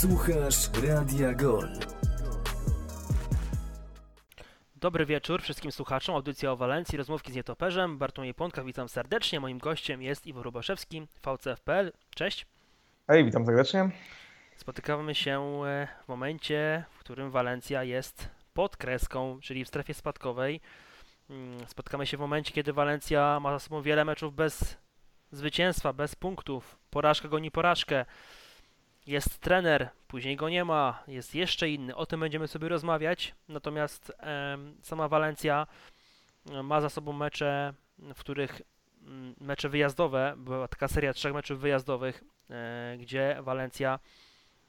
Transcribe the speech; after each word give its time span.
Słuchasz 0.00 0.70
Radia 0.88 1.34
Gol. 1.34 1.68
Dobry 4.76 5.06
wieczór 5.06 5.42
wszystkim 5.42 5.72
słuchaczom. 5.72 6.14
Audycja 6.14 6.52
o 6.52 6.56
Walencji, 6.56 6.98
rozmówki 6.98 7.32
z 7.32 7.34
nietoperzem. 7.34 7.98
Bartłomiej 7.98 8.34
Pątka, 8.34 8.64
witam 8.64 8.88
serdecznie. 8.88 9.40
Moim 9.40 9.58
gościem 9.58 10.02
jest 10.02 10.26
Iwo 10.26 10.42
Rubaszewski, 10.42 11.06
VCF.pl. 11.22 11.92
Cześć. 12.14 12.46
Hej, 13.08 13.24
witam 13.24 13.46
serdecznie. 13.46 13.90
Spotykamy 14.56 15.14
się 15.14 15.64
e, 15.64 15.88
w 16.04 16.08
momencie, 16.08 16.84
w 16.90 16.98
którym 16.98 17.30
Walencja 17.30 17.84
jest 17.84 18.28
pod 18.54 18.76
kreską, 18.76 19.38
czyli 19.42 19.64
w 19.64 19.68
strefie 19.68 19.94
spadkowej. 19.94 20.60
Mm, 21.30 21.68
spotykamy 21.68 22.06
się 22.06 22.16
w 22.16 22.20
momencie, 22.20 22.52
kiedy 22.52 22.72
Walencja 22.72 23.40
ma 23.40 23.52
za 23.52 23.58
sobą 23.58 23.82
wiele 23.82 24.04
meczów 24.04 24.34
bez 24.34 24.76
zwycięstwa, 25.32 25.92
bez 25.92 26.14
punktów. 26.14 26.78
Porażka 26.90 27.28
goni 27.28 27.50
porażkę. 27.50 28.04
Jest 29.06 29.38
trener, 29.38 29.88
później 30.08 30.36
go 30.36 30.48
nie 30.48 30.64
ma, 30.64 31.02
jest 31.08 31.34
jeszcze 31.34 31.70
inny. 31.70 31.96
O 31.96 32.06
tym 32.06 32.20
będziemy 32.20 32.48
sobie 32.48 32.68
rozmawiać. 32.68 33.34
Natomiast 33.48 34.12
e, 34.20 34.58
sama 34.82 35.08
Walencja 35.08 35.66
ma 36.62 36.80
za 36.80 36.88
sobą 36.88 37.12
mecze, 37.12 37.74
w 37.98 38.18
których 38.18 38.62
mm, 39.02 39.34
mecze 39.40 39.68
wyjazdowe, 39.68 40.34
była 40.36 40.68
taka 40.68 40.88
seria 40.88 41.12
trzech 41.12 41.34
meczów 41.34 41.60
wyjazdowych, 41.60 42.24
e, 42.50 42.96
gdzie 42.98 43.38
Walencja 43.40 43.98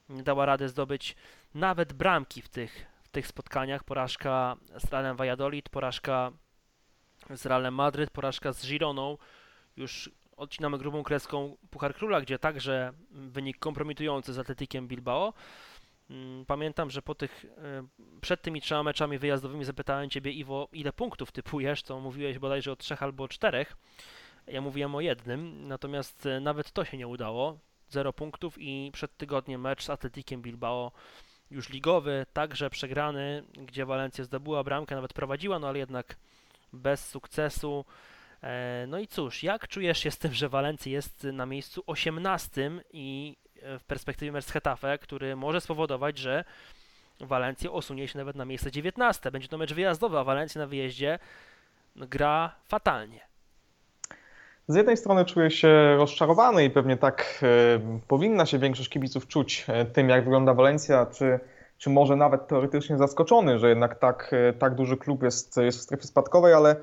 nie 0.10 0.24
dała 0.24 0.46
rady 0.46 0.70
zdobyć 0.70 1.16
nawet 1.54 1.94
bramki 1.94 2.42
w 2.42 2.50
tych, 2.50 2.86
w 3.04 3.10
tych 3.10 3.28
spotkaniach. 3.28 3.84
Porażka 3.84 4.56
z 4.78 4.92
Realem 4.92 5.18
Valladolid, 5.18 5.70
porażka 5.70 6.32
z 7.36 7.46
Realem 7.46 7.74
Madryt, 7.74 8.10
porażka 8.10 8.54
z 8.54 8.68
Gironą. 8.68 9.18
Już 9.78 10.12
odcinamy 10.38 10.78
grubą 10.78 11.04
kreską 11.04 11.58
Puchar 11.70 11.96
Króla, 11.96 12.22
gdzie 12.22 12.40
także 12.40 12.94
wynik 13.12 13.60
kompromitujący 13.60 14.34
z 14.34 14.40
Atletikiem 14.40 14.88
Bilbao. 14.88 15.34
Mm, 16.10 16.46
pamiętam, 16.46 16.90
że 16.90 17.02
po 17.02 17.16
tych, 17.16 17.46
e, 17.46 17.88
przed 18.22 18.42
tymi 18.42 18.62
trzema 18.62 18.84
meczami 18.84 19.18
wyjazdowymi 19.18 19.66
zapytałem 19.66 20.10
Ciebie, 20.10 20.32
Iwo, 20.32 20.68
ile 20.74 20.94
punktów 20.94 21.32
typujesz, 21.32 21.84
to 21.84 22.00
mówiłeś 22.00 22.40
bodajże 22.40 22.72
o 22.72 22.76
trzech 22.76 23.04
albo 23.04 23.28
czterech. 23.28 23.78
Ja 24.48 24.62
mówiłem 24.62 24.96
o 24.96 25.02
jednym, 25.02 25.68
natomiast 25.68 26.26
e, 26.26 26.40
nawet 26.40 26.72
to 26.72 26.86
się 26.86 26.98
nie 26.98 27.08
udało. 27.08 27.60
Zero 27.90 28.14
punktów 28.14 28.56
i 28.60 28.92
przed 28.94 29.18
tygodniem 29.18 29.62
mecz 29.62 29.84
z 29.84 29.90
Atletikiem 29.90 30.42
Bilbao 30.42 30.92
już 31.52 31.70
ligowy, 31.70 32.26
także 32.34 32.70
przegrany, 32.70 33.44
gdzie 33.54 33.86
Walencja 33.86 34.24
zdobyła 34.24 34.64
bramkę, 34.64 34.96
nawet 34.96 35.14
prowadziła, 35.14 35.60
no 35.60 35.68
ale 35.68 35.80
jednak 35.80 36.16
bez 36.74 37.10
sukcesu. 37.10 37.86
E, 38.44 38.86
no 38.88 39.00
i 39.00 39.08
cóż, 39.08 39.44
jak 39.44 39.68
czujesz 39.68 40.00
się 40.00 40.12
z 40.12 40.18
tym, 40.18 40.34
że 40.34 40.50
Walencja 40.50 40.92
jest 40.92 41.24
na 41.24 41.46
miejscu 41.46 41.84
18 41.88 42.72
i 42.94 43.38
w 43.80 43.84
perspektywie 43.84 44.32
mecz 44.32 44.46
Hetafe, 44.46 44.98
który 44.98 45.36
może 45.36 45.62
spowodować, 45.62 46.18
że 46.18 46.44
Walencja 47.22 47.72
osunie 47.72 48.08
się 48.08 48.18
nawet 48.18 48.36
na 48.36 48.46
miejsce 48.46 48.72
19. 48.72 49.32
Będzie 49.32 49.48
to 49.48 49.58
mecz 49.58 49.74
wyjazdowy, 49.74 50.20
a 50.20 50.24
Walencja 50.24 50.62
na 50.62 50.68
wyjeździe 50.68 51.20
gra 51.96 52.56
fatalnie. 52.68 53.20
Z 54.68 54.76
jednej 54.76 54.98
strony 54.98 55.26
czuję 55.26 55.52
się 55.52 55.96
rozczarowany 55.98 56.66
i 56.66 56.70
pewnie 56.70 56.98
tak 56.98 57.40
e, 57.44 57.48
powinna 58.08 58.46
się 58.46 58.60
większość 58.60 58.90
kibiców 58.90 59.28
czuć 59.28 59.66
e, 59.68 59.86
tym, 59.86 60.10
jak 60.10 60.24
wygląda 60.24 60.54
Walencja, 60.54 61.06
czy, 61.06 61.40
czy 61.78 61.90
może 61.90 62.16
nawet 62.16 62.48
teoretycznie 62.48 62.98
zaskoczony, 62.98 63.60
że 63.60 63.70
jednak 63.70 64.00
tak, 64.00 64.32
e, 64.34 64.54
tak 64.54 64.76
duży 64.76 64.98
klub 64.98 65.24
jest, 65.24 65.58
jest 65.58 65.80
w 65.80 65.82
strefie 65.82 66.08
spadkowej, 66.08 66.54
ale 66.54 66.72
e, 66.72 66.78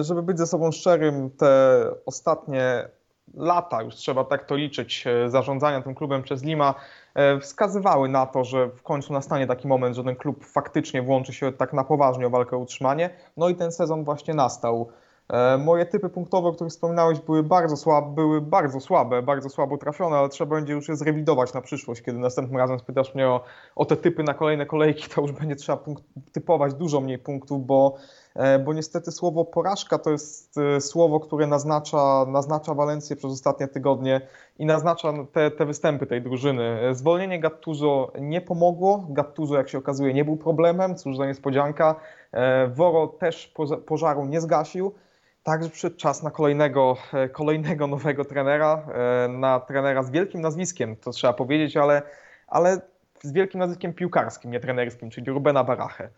żeby 0.00 0.22
być 0.22 0.38
ze 0.38 0.46
sobą 0.46 0.72
szczerym, 0.72 1.30
te 1.30 1.84
ostatnie 2.06 2.88
lata, 3.34 3.82
już 3.82 3.94
trzeba 3.94 4.24
tak 4.24 4.44
to 4.44 4.56
liczyć, 4.56 5.04
e, 5.06 5.30
zarządzania 5.30 5.82
tym 5.82 5.94
klubem 5.94 6.22
przez 6.22 6.42
Lima 6.42 6.74
e, 7.14 7.40
wskazywały 7.40 8.08
na 8.08 8.26
to, 8.26 8.44
że 8.44 8.68
w 8.68 8.82
końcu 8.82 9.12
nastanie 9.12 9.46
taki 9.46 9.68
moment, 9.68 9.96
że 9.96 10.04
ten 10.04 10.16
klub 10.16 10.44
faktycznie 10.44 11.02
włączy 11.02 11.32
się 11.32 11.52
tak 11.52 11.72
na 11.72 11.84
poważnie 11.84 12.26
o 12.26 12.30
walkę 12.30 12.56
o 12.56 12.58
utrzymanie. 12.58 13.10
No 13.36 13.48
i 13.48 13.54
ten 13.54 13.72
sezon 13.72 14.04
właśnie 14.04 14.34
nastał. 14.34 14.88
E, 15.28 15.58
Moje 15.58 15.86
typy 15.86 16.08
punktowe, 16.08 16.48
o 16.48 16.52
których 16.52 16.72
wspominałeś, 16.72 17.20
były 17.20 17.42
bardzo 17.42 17.76
słabe, 17.76 18.14
były 18.14 18.40
bardzo 18.40 18.80
słabe, 18.80 19.22
bardzo 19.22 19.48
słabo 19.48 19.78
trafione, 19.78 20.16
ale 20.16 20.28
trzeba 20.28 20.54
będzie 20.56 20.72
już 20.72 20.88
je 20.88 20.96
zrewidować 20.96 21.54
na 21.54 21.60
przyszłość. 21.60 22.02
Kiedy 22.02 22.18
następnym 22.18 22.58
razem 22.58 22.78
spytasz 22.78 23.14
mnie 23.14 23.28
o, 23.28 23.44
o 23.76 23.84
te 23.84 23.96
typy 23.96 24.22
na 24.22 24.34
kolejne 24.34 24.66
kolejki, 24.66 25.08
to 25.14 25.20
już 25.20 25.32
będzie 25.32 25.56
trzeba 25.56 25.78
punkt, 25.78 26.04
typować 26.32 26.74
dużo 26.74 27.00
mniej 27.00 27.18
punktów, 27.18 27.66
bo, 27.66 27.96
e, 27.96 28.25
bo 28.64 28.72
niestety 28.72 29.12
słowo 29.12 29.44
porażka 29.44 29.98
to 29.98 30.10
jest 30.10 30.58
e, 30.58 30.80
słowo, 30.80 31.20
które 31.20 31.46
naznacza, 31.46 32.26
naznacza 32.28 32.74
Walencję 32.74 33.16
przez 33.16 33.32
ostatnie 33.32 33.68
tygodnie 33.68 34.20
i 34.58 34.66
naznacza 34.66 35.12
te, 35.32 35.50
te 35.50 35.66
występy 35.66 36.06
tej 36.06 36.22
drużyny. 36.22 36.62
E, 36.62 36.94
Zwolnienie 36.94 37.40
Gattuso 37.40 38.12
nie 38.20 38.40
pomogło. 38.40 39.06
Gattuso, 39.08 39.54
jak 39.54 39.68
się 39.68 39.78
okazuje, 39.78 40.14
nie 40.14 40.24
był 40.24 40.36
problemem, 40.36 40.96
cóż 40.96 41.16
za 41.16 41.26
niespodzianka. 41.26 41.94
E, 42.32 42.68
Woro 42.68 43.06
też 43.06 43.54
pożaru 43.86 44.26
nie 44.26 44.40
zgasił. 44.40 44.94
Także 45.42 45.70
przyszedł 45.70 45.96
czas 45.96 46.22
na 46.22 46.30
kolejnego, 46.30 46.96
e, 47.12 47.28
kolejnego 47.28 47.86
nowego 47.86 48.24
trenera, 48.24 48.86
e, 49.24 49.28
na 49.28 49.60
trenera 49.60 50.02
z 50.02 50.10
wielkim 50.10 50.40
nazwiskiem, 50.40 50.96
to 50.96 51.10
trzeba 51.10 51.32
powiedzieć, 51.32 51.76
ale, 51.76 52.02
ale 52.46 52.80
z 53.22 53.32
wielkim 53.32 53.60
nazwiskiem 53.60 53.94
piłkarskim, 53.94 54.50
nie 54.50 54.60
trenerskim, 54.60 55.10
czyli 55.10 55.30
Rubena 55.30 55.64
Barachę. 55.64 56.08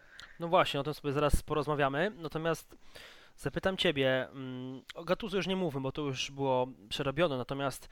No 0.41 0.49
właśnie, 0.49 0.81
o 0.81 0.83
tym 0.83 0.95
sobie 0.95 1.13
zaraz 1.13 1.43
porozmawiamy. 1.43 2.13
Natomiast 2.17 2.77
zapytam 3.37 3.77
Ciebie, 3.77 4.29
mm, 4.29 4.83
o 4.95 5.05
Gattuso 5.05 5.37
już 5.37 5.47
nie 5.47 5.57
mówmy, 5.57 5.81
bo 5.81 5.93
to 5.93 6.03
już 6.03 6.31
było 6.31 6.67
przerobione, 6.89 7.37
natomiast 7.37 7.89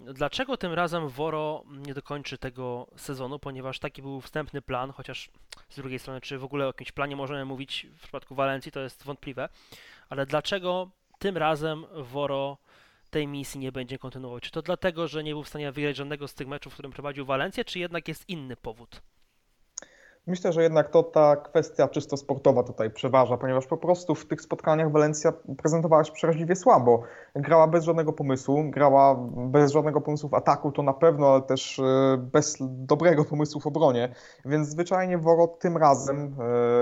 dlaczego 0.00 0.56
tym 0.56 0.72
razem 0.72 1.08
Woro 1.08 1.64
nie 1.86 1.94
dokończy 1.94 2.38
tego 2.38 2.86
sezonu, 2.96 3.38
ponieważ 3.38 3.78
taki 3.78 4.02
był 4.02 4.20
wstępny 4.20 4.62
plan, 4.62 4.92
chociaż 4.92 5.30
z 5.68 5.76
drugiej 5.76 5.98
strony, 5.98 6.20
czy 6.20 6.38
w 6.38 6.44
ogóle 6.44 6.64
o 6.64 6.66
jakimś 6.66 6.92
planie 6.92 7.16
możemy 7.16 7.44
mówić 7.44 7.86
w 7.96 8.02
przypadku 8.02 8.34
Walencji, 8.34 8.72
to 8.72 8.80
jest 8.80 9.04
wątpliwe, 9.04 9.48
ale 10.08 10.26
dlaczego 10.26 10.90
tym 11.18 11.36
razem 11.36 11.86
Woro 11.92 12.58
tej 13.10 13.26
misji 13.26 13.60
nie 13.60 13.72
będzie 13.72 13.98
kontynuował? 13.98 14.40
Czy 14.40 14.50
to 14.50 14.62
dlatego, 14.62 15.08
że 15.08 15.24
nie 15.24 15.32
był 15.32 15.42
w 15.42 15.48
stanie 15.48 15.72
wygrać 15.72 15.96
żadnego 15.96 16.28
z 16.28 16.34
tych 16.34 16.48
meczów, 16.48 16.72
w 16.72 16.76
którym 16.76 16.92
prowadził 16.92 17.26
Walencję, 17.26 17.64
czy 17.64 17.78
jednak 17.78 18.08
jest 18.08 18.28
inny 18.28 18.56
powód? 18.56 19.02
Myślę, 20.28 20.52
że 20.52 20.62
jednak 20.62 20.90
to 20.90 21.02
ta 21.02 21.36
kwestia 21.36 21.88
czysto 21.88 22.16
sportowa 22.16 22.62
tutaj 22.62 22.90
przeważa, 22.90 23.36
ponieważ 23.36 23.66
po 23.66 23.76
prostu 23.76 24.14
w 24.14 24.26
tych 24.26 24.40
spotkaniach 24.40 24.92
Walencja 24.92 25.32
prezentowała 25.62 26.04
się 26.04 26.12
przeraźliwie 26.12 26.56
słabo. 26.56 27.02
Grała 27.34 27.66
bez 27.66 27.84
żadnego 27.84 28.12
pomysłu, 28.12 28.64
grała 28.70 29.16
bez 29.36 29.72
żadnego 29.72 30.00
pomysłu 30.00 30.28
w 30.28 30.34
ataku, 30.34 30.72
to 30.72 30.82
na 30.82 30.92
pewno, 30.92 31.32
ale 31.32 31.42
też 31.42 31.78
e, 31.78 31.82
bez 32.32 32.56
dobrego 32.60 33.24
pomysłu 33.24 33.60
w 33.60 33.66
obronie. 33.66 34.14
Więc 34.44 34.68
zwyczajnie 34.68 35.18
Woro 35.18 35.46
tym 35.46 35.76
razem 35.76 36.16
e, 36.16 36.32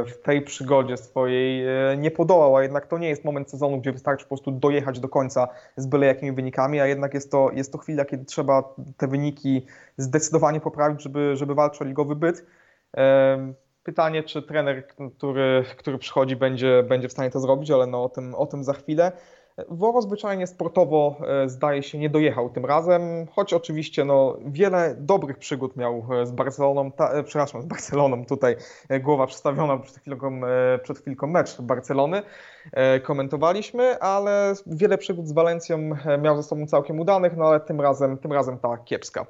w 0.04 0.22
tej 0.22 0.42
przygodzie 0.42 0.96
swojej 0.96 1.66
e, 1.66 1.96
nie 1.96 2.10
podołał, 2.10 2.56
a 2.56 2.62
jednak 2.62 2.86
to 2.86 2.98
nie 2.98 3.08
jest 3.08 3.24
moment 3.24 3.50
sezonu, 3.50 3.80
gdzie 3.80 3.92
wystarczy 3.92 4.24
po 4.24 4.28
prostu 4.28 4.50
dojechać 4.50 5.00
do 5.00 5.08
końca 5.08 5.48
z 5.76 5.86
byle 5.86 6.06
jakimi 6.06 6.32
wynikami, 6.32 6.80
a 6.80 6.86
jednak 6.86 7.14
jest 7.14 7.30
to, 7.30 7.50
jest 7.52 7.72
to 7.72 7.78
chwila, 7.78 8.04
kiedy 8.04 8.24
trzeba 8.24 8.74
te 8.96 9.08
wyniki 9.08 9.66
zdecydowanie 9.96 10.60
poprawić, 10.60 11.02
żeby, 11.02 11.36
żeby 11.36 11.54
walczyć 11.54 11.82
o 11.82 11.84
ligowy 11.84 12.16
byt. 12.16 12.46
Pytanie, 13.82 14.22
czy 14.22 14.42
trener, 14.42 14.86
który, 14.86 15.64
który 15.76 15.98
przychodzi, 15.98 16.36
będzie, 16.36 16.82
będzie 16.82 17.08
w 17.08 17.12
stanie 17.12 17.30
to 17.30 17.40
zrobić, 17.40 17.70
ale 17.70 17.86
no 17.86 18.04
o, 18.04 18.08
tym, 18.08 18.34
o 18.34 18.46
tym 18.46 18.64
za 18.64 18.72
chwilę. 18.72 19.12
Woro 19.68 20.02
zwyczajnie 20.02 20.46
sportowo 20.46 21.16
e, 21.26 21.48
zdaje 21.48 21.82
się 21.82 21.98
nie 21.98 22.10
dojechał 22.10 22.50
tym 22.50 22.66
razem, 22.66 23.26
choć 23.26 23.52
oczywiście 23.52 24.04
no, 24.04 24.36
wiele 24.46 24.94
dobrych 24.98 25.38
przygód 25.38 25.76
miał 25.76 26.06
e, 26.12 26.26
z 26.26 26.30
Barceloną, 26.30 26.92
ta, 26.92 27.10
e, 27.10 27.22
przepraszam, 27.22 27.62
z 27.62 27.66
Barceloną, 27.66 28.26
tutaj 28.26 28.56
głowa 29.00 29.26
przedstawiona 29.26 29.78
przed 29.78 29.98
chwilką, 29.98 30.40
przed 30.82 30.98
chwilką 30.98 31.26
mecz 31.26 31.60
Barcelony 31.60 32.22
komentowaliśmy, 33.02 33.98
ale 33.98 34.54
wiele 34.66 34.98
przygód 34.98 35.28
z 35.28 35.32
Walencją 35.32 35.78
miał 36.22 36.36
ze 36.36 36.42
sobą 36.42 36.66
całkiem 36.66 37.00
udanych, 37.00 37.36
no 37.36 37.44
ale 37.44 37.60
tym 37.60 37.80
razem, 37.80 38.18
tym 38.18 38.32
razem 38.32 38.58
ta 38.58 38.78
kiepska. 38.78 39.26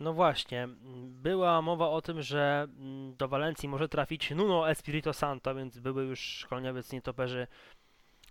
No 0.00 0.12
właśnie, 0.12 0.62
m, 0.62 0.76
była 1.22 1.62
mowa 1.62 1.88
o 1.88 2.02
tym, 2.02 2.22
że 2.22 2.68
mm, 2.78 3.16
do 3.16 3.28
Walencji 3.28 3.68
może 3.68 3.88
trafić 3.88 4.30
Nuno 4.30 4.70
Espirito 4.70 5.12
Santo, 5.12 5.54
więc 5.54 5.78
były 5.78 6.04
już 6.04 6.20
szkoleniowiec 6.20 6.92
nietoperzy 6.92 7.46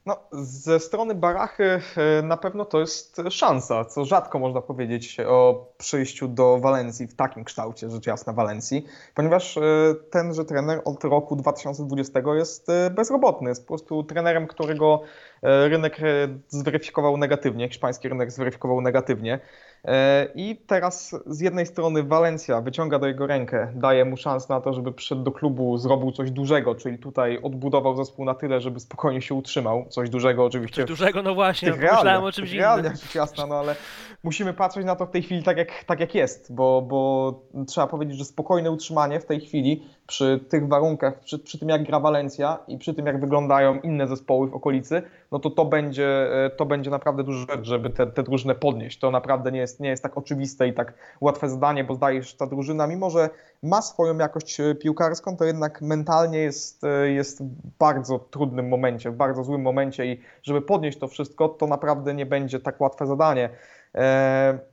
No, 0.06 0.18
ze 0.32 0.80
strony 0.80 1.16
Barachy 1.16 1.64
e, 1.98 2.22
na 2.22 2.38
pewno 2.38 2.66
to 2.66 2.80
jest 2.80 3.22
szansa, 3.30 3.86
co 3.86 4.06
rzadko 4.06 4.40
można 4.40 4.62
powiedzieć 4.62 5.18
o 5.20 5.68
przyjściu 5.78 6.28
do 6.28 6.60
Walencji 6.60 7.08
w 7.08 7.16
takim 7.16 7.44
kształcie, 7.44 7.90
rzecz 7.90 8.08
jasna 8.08 8.34
Walencji, 8.34 8.86
ponieważ 9.16 9.58
e, 9.58 9.62
tenże 10.10 10.46
trener 10.46 10.82
od 10.86 11.04
roku 11.04 11.36
2020 11.36 12.20
jest 12.36 12.70
e, 12.70 12.90
bezrobotny, 12.90 13.50
jest 13.50 13.62
po 13.62 13.68
prostu 13.68 14.04
trenerem, 14.04 14.48
którego 14.48 15.02
rynek 15.42 16.02
zweryfikował 16.48 17.18
negatywnie, 17.18 17.68
hiszpański 17.68 18.10
rynek 18.10 18.32
zweryfikował 18.32 18.82
negatywnie. 18.82 19.40
E, 19.88 20.28
I 20.36 20.56
teraz 20.68 21.16
z 21.26 21.40
jednej 21.40 21.66
strony 21.66 22.04
Walencja 22.04 22.62
wyciąga 22.62 23.00
do 23.00 23.08
jego 23.08 23.28
rękę, 23.28 23.72
daje 23.76 24.06
mu 24.06 24.18
szansę 24.18 24.54
na 24.54 24.62
to, 24.62 24.74
żeby 24.74 24.92
przyszedł 24.92 25.24
do 25.24 25.32
klubu, 25.32 25.78
zrobił 25.78 26.12
coś 26.12 26.32
dużego, 26.32 26.76
czyli 26.76 26.98
tutaj 26.98 27.40
odbudował 27.42 27.96
zespół 27.96 28.26
na 28.26 28.34
tyle, 28.34 28.62
żeby 28.62 28.80
spokojnie 28.80 29.22
się 29.22 29.36
utrzymał. 29.36 29.86
Coś 29.90 30.10
dużego 30.10 30.46
oczywiście. 30.46 30.82
Coś 30.82 30.90
dużego, 30.90 31.24
no 31.24 31.36
właśnie, 31.36 31.72
myślałem 31.72 32.24
o 32.24 32.32
czymś 32.32 32.52
realnie, 32.52 32.90
innym. 32.90 33.00
jasne, 33.16 33.48
no 33.48 33.56
ale 33.56 33.76
musimy 34.24 34.54
patrzeć 34.54 34.86
na 34.86 34.96
to 34.96 35.06
w 35.06 35.12
tej 35.12 35.24
chwili 35.24 35.44
tak 35.44 35.58
jak, 35.58 35.84
tak 35.84 36.00
jak 36.00 36.16
jest, 36.16 36.54
bo, 36.54 36.82
bo 36.82 37.34
trzeba 37.68 37.88
powiedzieć, 37.88 38.18
że 38.18 38.26
spokojne 38.26 38.72
utrzymanie 38.72 39.20
w 39.20 39.26
tej 39.26 39.42
chwili 39.42 39.84
przy 40.08 40.40
tych 40.50 40.68
warunkach, 40.68 41.20
przy, 41.20 41.40
przy 41.40 41.60
tym 41.60 41.70
jak 41.70 41.84
gra 41.84 42.00
Walencja 42.00 42.60
i 42.68 42.78
przy 42.78 42.94
tym 42.94 43.06
jak 43.06 43.20
wyglądają 43.20 43.80
inne 43.80 44.08
zespoły 44.08 44.48
w 44.48 44.54
okolicy, 44.54 45.02
no 45.32 45.40
to 45.40 45.50
to 45.50 45.66
będzie, 45.66 46.08
e, 46.46 46.50
to 46.50 46.66
będzie 46.66 46.90
naprawdę 46.90 47.24
duża 47.24 47.46
rzecz, 47.56 47.66
żeby 47.66 47.90
te, 47.90 48.08
te 48.08 48.24
drużyny 48.24 48.56
podnieść. 48.56 49.00
To 49.00 49.12
naprawdę 49.12 49.52
nie 49.52 49.60
jest, 49.60 49.80
nie 49.80 49.90
jest 49.90 50.04
tak 50.04 50.18
oczywiste 50.18 50.68
i 50.68 50.74
tak 50.74 50.94
łatwe 51.22 51.50
zadanie, 51.50 51.84
bo 51.84 51.96
zdaje 51.96 52.24
się, 52.24 52.30
że 52.30 52.38
ta 52.38 52.48
drużyna, 52.48 52.88
mimo 52.88 53.10
że 53.10 53.30
ma 53.64 53.82
swoją 53.82 54.18
jakość 54.18 54.60
e, 54.60 54.76
piłkarską, 54.76 55.38
to 55.38 55.46
jednak 55.46 55.82
mentalnie 55.82 56.40
jest, 56.40 56.84
e, 56.84 57.12
jest 57.12 57.44
w 57.44 57.48
bardzo 57.80 58.20
trudnym 58.20 58.68
momencie, 58.68 59.12
w 59.12 59.16
bardzo 59.16 59.44
złym 59.44 59.62
momencie 59.62 60.06
i 60.06 60.22
żeby 60.44 60.62
podnieść 60.62 61.00
to 61.00 61.08
wszystko, 61.08 61.50
to 61.50 61.68
naprawdę 61.68 62.14
nie 62.14 62.26
będzie 62.26 62.60
tak 62.60 62.82
łatwe 62.82 63.08
zadanie. 63.08 63.50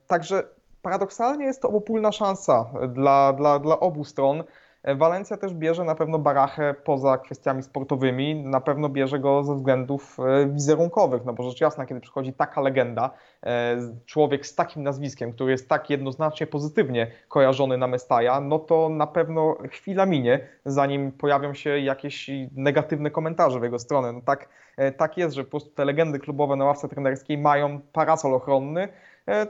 Także 0.07 0.43
paradoksalnie 0.83 1.45
jest 1.45 1.63
to 1.63 1.69
obopólna 1.69 2.13
szansa 2.13 2.71
dla, 2.89 3.33
dla, 3.33 3.59
dla 3.59 3.81
obu 3.81 4.05
stron. 4.05 4.45
Walencja 4.85 5.37
też 5.37 5.55
bierze 5.55 5.85
na 5.85 5.95
pewno 5.95 6.19
Barachę 6.19 6.75
poza 6.85 7.19
kwestiami 7.19 7.63
sportowymi, 7.63 8.35
na 8.35 8.61
pewno 8.61 8.89
bierze 8.89 9.19
go 9.19 9.45
ze 9.45 9.55
względów 9.55 10.17
e, 10.21 10.47
wizerunkowych, 10.47 11.25
no 11.25 11.33
bo 11.33 11.43
rzecz 11.43 11.61
jasna, 11.61 11.87
kiedy 11.87 12.01
przychodzi 12.01 12.33
taka 12.33 12.61
legenda, 12.61 13.11
e, 13.43 13.77
człowiek 14.07 14.47
z 14.47 14.55
takim 14.55 14.83
nazwiskiem, 14.83 15.33
który 15.33 15.51
jest 15.51 15.69
tak 15.69 15.91
jednoznacznie 15.91 16.47
pozytywnie 16.47 17.11
kojarzony 17.29 17.79
na 17.79 17.87
Mestaja, 17.87 18.41
no 18.41 18.59
to 18.59 18.89
na 18.89 19.07
pewno 19.07 19.57
chwila 19.71 20.07
minie, 20.07 20.49
zanim 20.65 21.13
pojawią 21.13 21.55
się 21.55 21.79
jakieś 21.79 22.31
negatywne 22.57 23.11
komentarze 23.11 23.61
w 23.61 23.63
jego 23.63 23.79
stronę. 23.79 24.13
No 24.13 24.21
tak, 24.21 24.49
e, 24.77 24.93
tak 24.93 25.17
jest, 25.17 25.35
że 25.35 25.45
po 25.45 25.51
prostu 25.51 25.71
te 25.71 25.85
legendy 25.85 26.19
klubowe 26.19 26.57
na 26.57 26.65
ławce 26.65 26.89
trenerskiej 26.89 27.39
mają 27.39 27.81
parasol 27.93 28.35
ochronny, 28.35 28.89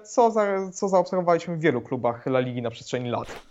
co, 0.02 0.30
za, 0.30 0.70
co 0.72 0.88
zaobserwowaliśmy 0.88 1.56
w 1.56 1.60
wielu 1.60 1.80
klubach 1.80 2.26
La 2.26 2.40
Ligi 2.40 2.62
na 2.62 2.70
przestrzeni 2.70 3.10
lat. 3.10 3.50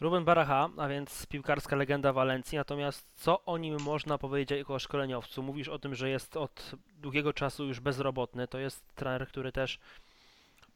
Ruben 0.00 0.24
Baraha, 0.24 0.68
a 0.76 0.88
więc 0.88 1.26
piłkarska 1.26 1.76
legenda 1.76 2.12
Walencji, 2.12 2.58
natomiast 2.58 3.12
co 3.14 3.44
o 3.44 3.58
nim 3.58 3.80
można 3.80 4.18
powiedzieć 4.18 4.58
jako 4.58 4.78
szkoleniowcu? 4.78 5.42
Mówisz 5.42 5.68
o 5.68 5.78
tym, 5.78 5.94
że 5.94 6.10
jest 6.10 6.36
od 6.36 6.72
długiego 6.98 7.32
czasu 7.32 7.66
już 7.66 7.80
bezrobotny, 7.80 8.48
to 8.48 8.58
jest 8.58 8.94
trener, 8.94 9.28
który 9.28 9.52
też 9.52 9.78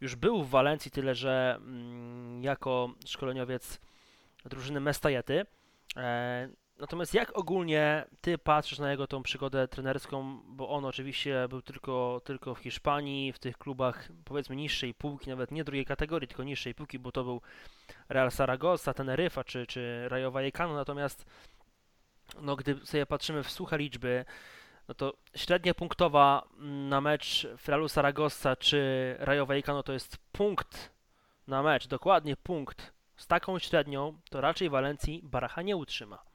już 0.00 0.16
był 0.16 0.42
w 0.42 0.50
Walencji, 0.50 0.90
tyle 0.90 1.14
że 1.14 1.54
mm, 1.56 2.42
jako 2.44 2.90
szkoleniowiec 3.06 3.80
drużyny 4.44 4.80
Mestajety. 4.80 5.46
Natomiast 6.84 7.14
jak 7.14 7.38
ogólnie 7.38 8.04
ty 8.20 8.38
patrzysz 8.38 8.78
na 8.78 8.90
jego 8.90 9.06
tą 9.06 9.22
przygodę 9.22 9.68
trenerską, 9.68 10.40
bo 10.46 10.68
on 10.68 10.84
oczywiście 10.84 11.46
był 11.48 11.62
tylko, 11.62 12.20
tylko 12.24 12.54
w 12.54 12.58
Hiszpanii, 12.58 13.32
w 13.32 13.38
tych 13.38 13.58
klubach 13.58 14.08
powiedzmy 14.24 14.56
niższej 14.56 14.94
półki, 14.94 15.30
nawet 15.30 15.50
nie 15.50 15.64
drugiej 15.64 15.84
kategorii, 15.84 16.28
tylko 16.28 16.42
niższej 16.42 16.74
półki, 16.74 16.98
bo 16.98 17.12
to 17.12 17.24
był 17.24 17.40
Real 18.08 18.30
Zaragoza, 18.30 18.94
Teneryfa 18.94 19.44
czy, 19.44 19.66
czy 19.66 20.08
Rayo 20.08 20.30
Vallecano, 20.30 20.74
natomiast 20.74 21.26
no, 22.40 22.56
gdy 22.56 22.86
sobie 22.86 23.06
patrzymy 23.06 23.42
w 23.42 23.50
suche 23.50 23.78
liczby, 23.78 24.24
no 24.88 24.94
to 24.94 25.12
średnia 25.36 25.74
punktowa 25.74 26.48
na 26.88 27.00
mecz 27.00 27.46
w 27.58 27.68
Realu 27.68 27.88
Zaragoza 27.88 28.56
czy 28.56 29.16
Rayo 29.18 29.46
Vallecano 29.46 29.82
to 29.82 29.92
jest 29.92 30.18
punkt 30.32 30.90
na 31.46 31.62
mecz, 31.62 31.86
dokładnie 31.86 32.36
punkt. 32.36 32.92
Z 33.16 33.26
taką 33.26 33.58
średnią 33.58 34.20
to 34.30 34.40
raczej 34.40 34.70
Walencji 34.70 35.20
Baracha 35.22 35.62
nie 35.62 35.76
utrzyma. 35.76 36.33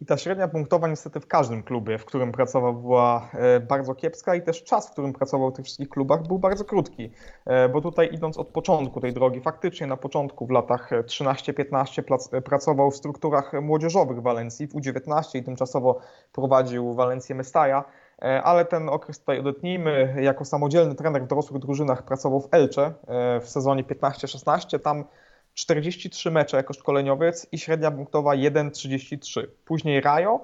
I 0.00 0.06
ta 0.06 0.16
średnia 0.16 0.48
punktowa 0.48 0.88
niestety 0.88 1.20
w 1.20 1.26
każdym 1.26 1.62
klubie, 1.62 1.98
w 1.98 2.04
którym 2.04 2.32
pracował, 2.32 2.74
była 2.74 3.30
e, 3.32 3.60
bardzo 3.60 3.94
kiepska 3.94 4.34
i 4.34 4.42
też 4.42 4.64
czas, 4.64 4.88
w 4.88 4.92
którym 4.92 5.12
pracował 5.12 5.50
w 5.50 5.54
tych 5.54 5.64
wszystkich 5.64 5.88
klubach 5.88 6.22
był 6.22 6.38
bardzo 6.38 6.64
krótki, 6.64 7.12
e, 7.46 7.68
bo 7.68 7.80
tutaj 7.80 8.08
idąc 8.12 8.38
od 8.38 8.48
początku 8.48 9.00
tej 9.00 9.12
drogi, 9.12 9.40
faktycznie 9.40 9.86
na 9.86 9.96
początku 9.96 10.46
w 10.46 10.50
latach 10.50 10.90
13-15 10.90 12.02
e, 12.32 12.42
pracował 12.42 12.90
w 12.90 12.96
strukturach 12.96 13.52
młodzieżowych 13.62 14.22
Walencji, 14.22 14.66
w 14.66 14.74
U19 14.74 15.38
i 15.38 15.42
tymczasowo 15.42 16.00
prowadził 16.32 16.94
Walencję 16.94 17.34
Mestaja, 17.34 17.84
ale 18.42 18.64
ten 18.64 18.88
okres 18.88 19.20
tutaj 19.20 19.40
odetnijmy. 19.40 20.14
Jako 20.20 20.44
samodzielny 20.44 20.94
trener 20.94 21.22
w 21.22 21.26
dorosłych 21.26 21.62
drużynach 21.62 22.02
pracował 22.02 22.40
w 22.40 22.48
Elcze 22.50 22.94
w 23.40 23.48
sezonie 23.48 23.84
15-16. 23.84 24.78
Tam 24.78 25.04
43 25.58 26.30
mecze 26.30 26.56
jako 26.56 26.72
szkoleniowiec 26.72 27.46
i 27.52 27.58
średnia 27.58 27.90
punktowa 27.90 28.32
1,33. 28.32 29.46
Później 29.64 30.00
Rajo 30.00 30.40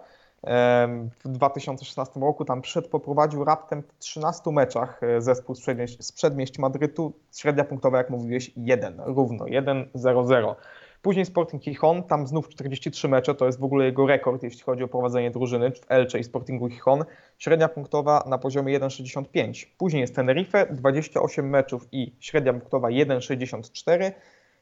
w 1.25 1.29
2016 1.29 2.21
roku 2.21 2.45
tam 2.45 2.63
przed 2.63 2.89
poprowadził 2.89 3.45
raptem 3.45 3.83
w 3.83 3.99
13 3.99 4.51
meczach 4.51 5.03
e, 5.03 5.21
zespół 5.21 5.55
z 5.99 6.13
przedmieść 6.13 6.59
Madrytu. 6.59 7.13
Średnia 7.37 7.65
punktowa, 7.65 7.99
jak 7.99 8.11
mówiłeś, 8.11 8.51
1, 8.57 9.01
równo 9.05 9.45
1,00. 9.45 10.55
Później 11.03 11.27
Sporting 11.27 11.63
Gijon, 11.63 12.03
tam 12.03 12.27
znów 12.27 12.49
43 12.49 13.09
mecze, 13.09 13.35
to 13.35 13.47
jest 13.47 13.61
w 13.61 13.65
ogóle 13.65 13.85
jego 13.85 14.07
rekord, 14.07 14.43
jeśli 14.43 14.63
chodzi 14.63 14.83
o 14.83 14.89
prowadzenie 14.89 15.31
drużyny 15.31 15.71
w 15.71 15.81
Elche 15.89 16.19
i 16.19 16.25
Sportingu 16.25 16.69
Gijon. 16.69 17.05
Średnia 17.39 17.69
punktowa 17.69 18.25
na 18.27 18.39
poziomie 18.39 18.81
1,65. 18.81 19.67
Później 19.79 20.01
jest 20.01 20.15
Tenerife, 20.15 20.67
28 20.71 21.49
meczów 21.49 21.89
i 21.93 22.17
średnia 22.21 22.53
punktowa 22.53 22.89
1,64. 22.89 24.13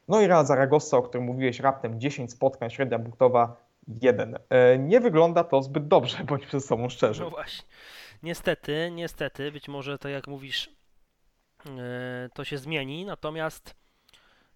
No 0.07 0.21
i 0.21 0.27
Real 0.27 0.45
Zaragoza, 0.45 0.97
o 0.97 1.01
którym 1.01 1.25
mówiłeś, 1.25 1.59
raptem 1.59 1.99
10 1.99 2.31
spotkań, 2.31 2.69
średnia 2.69 2.99
punktowa 2.99 3.55
1. 4.01 4.37
E, 4.49 4.79
nie 4.79 4.99
wygląda 4.99 5.43
to 5.43 5.61
zbyt 5.61 5.87
dobrze, 5.87 6.23
bądźmy 6.29 6.59
ze 6.59 6.67
sobą 6.67 6.89
szczerzy. 6.89 7.21
No 7.21 7.29
właśnie. 7.29 7.65
Niestety, 8.23 8.91
niestety, 8.91 9.51
być 9.51 9.67
może 9.67 9.97
to 9.97 10.09
jak 10.09 10.27
mówisz, 10.27 10.69
e, 11.65 12.29
to 12.33 12.43
się 12.43 12.57
zmieni, 12.57 13.05
natomiast 13.05 13.75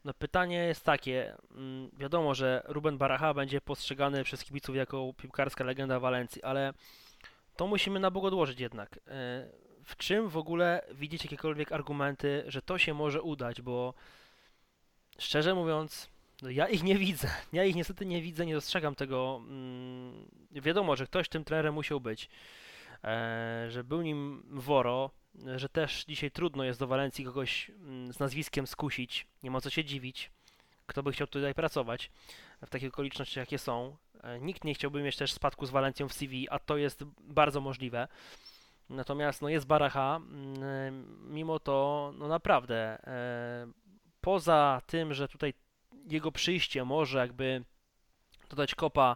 no 0.06 0.14
pytanie 0.14 0.58
jest 0.58 0.84
takie, 0.84 1.36
mm, 1.52 1.90
wiadomo, 1.98 2.36
że 2.36 2.64
Ruben 2.66 2.98
Baraha 2.98 3.34
będzie 3.34 3.62
postrzegany 3.62 4.24
przez 4.24 4.44
kibiców 4.44 4.76
jako 4.76 5.14
piłkarska 5.18 5.64
legenda 5.64 6.00
Walencji, 6.00 6.44
ale 6.44 6.74
to 7.56 7.68
musimy 7.68 8.00
na 8.00 8.12
bok 8.12 8.24
odłożyć 8.24 8.60
jednak. 8.60 8.98
E, 8.98 9.00
w 9.84 9.96
czym 9.98 10.30
w 10.30 10.38
ogóle 10.38 10.82
widzieć 10.94 11.24
jakiekolwiek 11.24 11.72
argumenty, 11.72 12.44
że 12.48 12.62
to 12.62 12.78
się 12.78 12.94
może 12.94 13.22
udać, 13.22 13.62
bo 13.62 13.94
szczerze 15.20 15.56
mówiąc, 15.56 16.10
no 16.42 16.50
ja 16.50 16.68
ich 16.68 16.84
nie 16.84 16.98
widzę. 16.98 17.28
Ja 17.54 17.64
ich 17.64 17.76
niestety 17.76 18.06
nie 18.06 18.22
widzę, 18.22 18.46
nie 18.46 18.54
dostrzegam 18.54 18.96
tego. 18.96 19.42
Mm, 19.42 20.26
wiadomo, 20.52 20.96
że 20.96 21.06
ktoś 21.06 21.30
tym 21.30 21.44
trenerem 21.44 21.74
musiał 21.74 22.02
być, 22.02 22.30
e, 23.04 23.68
że 23.70 23.84
był 23.84 24.02
nim 24.02 24.44
Woro, 24.50 25.12
że 25.56 25.70
też 25.70 26.06
dzisiaj 26.06 26.32
trudno 26.32 26.64
jest 26.64 26.80
do 26.80 26.88
Walencji 26.88 27.26
kogoś 27.26 27.70
mm, 27.70 28.14
z 28.14 28.20
nazwiskiem 28.20 28.68
skusić. 28.68 29.28
Nie 29.44 29.52
ma 29.52 29.62
co 29.62 29.70
się 29.70 29.84
dziwić. 29.84 30.32
Kto 30.86 31.04
by 31.04 31.12
chciał 31.12 31.28
tutaj 31.28 31.54
pracować 31.54 32.12
w 32.66 32.70
takich 32.70 32.90
okolicznościach, 32.90 33.42
jakie 33.42 33.58
są. 33.58 33.98
E, 34.24 34.40
nikt 34.40 34.64
nie 34.64 34.74
chciałby 34.74 35.02
mieć 35.02 35.16
też 35.16 35.34
spadku 35.34 35.66
z 35.66 35.70
Walencją 35.70 36.08
w 36.08 36.14
CV, 36.14 36.50
a 36.50 36.60
to 36.60 36.78
jest 36.78 37.04
bardzo 37.20 37.62
możliwe. 37.62 38.08
Natomiast 38.90 39.42
no 39.42 39.50
jest 39.50 39.66
Baracha, 39.66 40.16
mm, 40.16 41.34
mimo 41.34 41.60
to 41.60 42.14
no 42.18 42.28
naprawdę 42.28 42.76
e, 43.08 43.87
poza 44.28 44.82
tym, 44.86 45.14
że 45.14 45.28
tutaj 45.28 45.54
jego 46.10 46.32
przyjście 46.32 46.86
może 46.86 47.18
jakby 47.18 47.64
dodać 48.50 48.76
kopa 48.76 49.16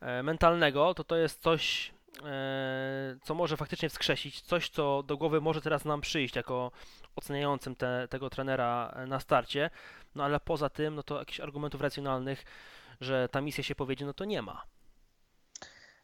e, 0.00 0.22
mentalnego, 0.22 0.94
to 0.94 1.04
to 1.04 1.16
jest 1.16 1.42
coś, 1.42 1.92
e, 2.24 3.16
co 3.22 3.34
może 3.34 3.56
faktycznie 3.56 3.88
wskrzesić, 3.88 4.40
coś, 4.40 4.68
co 4.68 5.02
do 5.02 5.16
głowy 5.16 5.40
może 5.40 5.60
teraz 5.60 5.84
nam 5.84 6.00
przyjść 6.00 6.36
jako 6.36 6.72
oceniającym 7.16 7.76
te, 7.76 8.08
tego 8.10 8.30
trenera 8.30 8.94
na 9.06 9.20
starcie, 9.20 9.70
no 10.14 10.24
ale 10.24 10.40
poza 10.40 10.68
tym, 10.68 10.94
no 10.94 11.02
to 11.02 11.18
jakichś 11.18 11.40
argumentów 11.40 11.80
racjonalnych, 11.80 12.44
że 13.00 13.28
ta 13.28 13.40
misja 13.40 13.64
się 13.64 13.74
powiedzie, 13.74 14.06
no 14.06 14.14
to 14.14 14.24
nie 14.24 14.42
ma. 14.42 14.62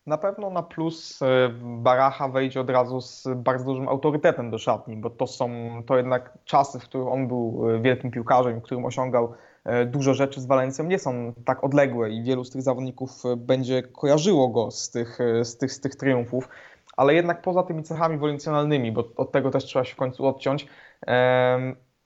Na 0.06 0.18
pewno 0.18 0.50
na 0.50 0.62
plus 0.62 1.22
e, 1.22 1.48
Baracha 1.62 2.28
wejdzie 2.28 2.60
od 2.60 2.70
razu 2.70 3.00
z 3.00 3.28
bardzo 3.36 3.64
dużym 3.64 3.88
autorytetem 3.88 4.50
do 4.50 4.58
szatni, 4.58 4.96
bo 4.96 5.10
to 5.10 5.26
są 5.26 5.50
to 5.86 5.96
jednak 5.96 6.38
czasy, 6.44 6.80
w 6.80 6.84
których 6.84 7.06
on 7.06 7.28
był 7.28 7.70
e, 7.70 7.80
wielkim 7.80 8.10
piłkarzem, 8.10 8.60
w 8.60 8.62
którym 8.62 8.84
osiągał 8.84 9.32
e, 9.64 9.86
dużo 9.86 10.14
rzeczy 10.14 10.40
z 10.40 10.46
Walencją, 10.46 10.84
nie 10.84 10.98
są 10.98 11.32
tak 11.44 11.64
odległe 11.64 12.10
i 12.10 12.22
wielu 12.22 12.44
z 12.44 12.50
tych 12.50 12.62
zawodników 12.62 13.22
będzie 13.36 13.82
kojarzyło 13.82 14.48
go 14.48 14.70
z 14.70 14.90
tych, 14.90 15.18
z 15.42 15.56
tych, 15.56 15.72
z 15.72 15.80
tych 15.80 15.96
triumfów. 15.96 16.48
ale 16.96 17.14
jednak 17.14 17.42
poza 17.42 17.62
tymi 17.62 17.82
cechami 17.82 18.18
woluncjonalnymi, 18.18 18.92
bo 18.92 19.04
od 19.16 19.32
tego 19.32 19.50
też 19.50 19.64
trzeba 19.64 19.84
się 19.84 19.94
w 19.94 19.98
końcu 19.98 20.26
odciąć, 20.26 20.66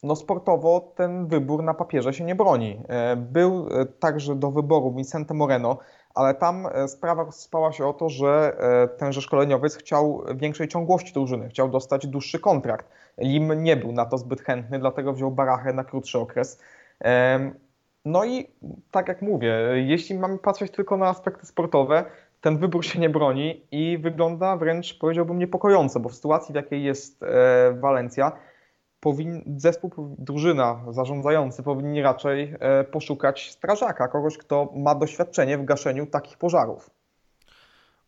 no 0.03 0.17
sportowo 0.17 0.93
ten 0.97 1.27
wybór 1.27 1.63
na 1.63 1.75
papierze 1.75 2.13
się 2.13 2.25
nie 2.25 2.35
broni. 2.35 2.83
Był 3.17 3.69
także 3.99 4.35
do 4.35 4.51
wyboru 4.51 4.93
Vicente 4.93 5.35
Moreno, 5.35 5.79
ale 6.15 6.35
tam 6.35 6.67
e, 6.67 6.89
sprawa 6.89 7.25
rozspała 7.25 7.73
się 7.73 7.87
o 7.87 7.93
to, 7.93 8.09
że 8.09 8.57
tenże 8.99 9.21
szkoleniowiec 9.21 9.77
chciał 9.77 10.25
większej 10.35 10.69
ciągłości 10.69 11.13
drużyny, 11.13 11.49
chciał 11.49 11.69
dostać 11.69 12.07
dłuższy 12.07 12.39
kontrakt. 12.39 12.87
Lim 13.19 13.63
nie 13.63 13.77
był 13.77 13.93
na 13.93 14.07
to 14.07 14.19
zbyt 14.19 14.41
chętny, 14.43 14.79
dlatego 14.79 15.13
wziął 15.13 15.31
Barachę 15.31 15.73
na 15.73 15.85
krótszy 15.85 16.19
okres. 16.19 16.61
No 18.05 18.25
i 18.25 18.47
tak 18.91 19.09
jak 19.09 19.23
mówię, 19.23 19.55
jeśli 19.75 20.19
mamy 20.19 20.39
patrzeć 20.39 20.73
tylko 20.73 20.97
na 20.97 21.09
aspekty 21.09 21.47
sportowe, 21.47 22.05
ten 22.41 22.59
wybór 22.59 22.85
się 22.85 22.99
nie 22.99 23.11
broni 23.11 23.67
i 23.71 23.99
wygląda 23.99 24.57
wręcz, 24.57 24.99
powiedziałbym, 24.99 25.39
niepokojąco, 25.39 26.01
bo 26.01 26.09
w 26.09 26.15
sytuacji, 26.15 26.53
w 26.53 26.57
jakiej 26.57 26.83
jest 26.83 27.21
Walencja, 27.81 28.33
powin, 29.01 29.43
zespół, 29.57 30.17
drużyna, 30.19 30.85
zarządzający 30.91 31.63
powinni 31.63 32.03
raczej 32.03 32.55
e, 32.61 32.85
poszukać 32.85 33.51
strażaka, 33.51 34.09
kogoś, 34.09 34.39
kto 34.39 34.73
ma 34.77 34.95
doświadczenie 34.95 35.59
w 35.59 35.65
gaszeniu 35.65 36.07
takich 36.07 36.39
pożarów. 36.39 36.91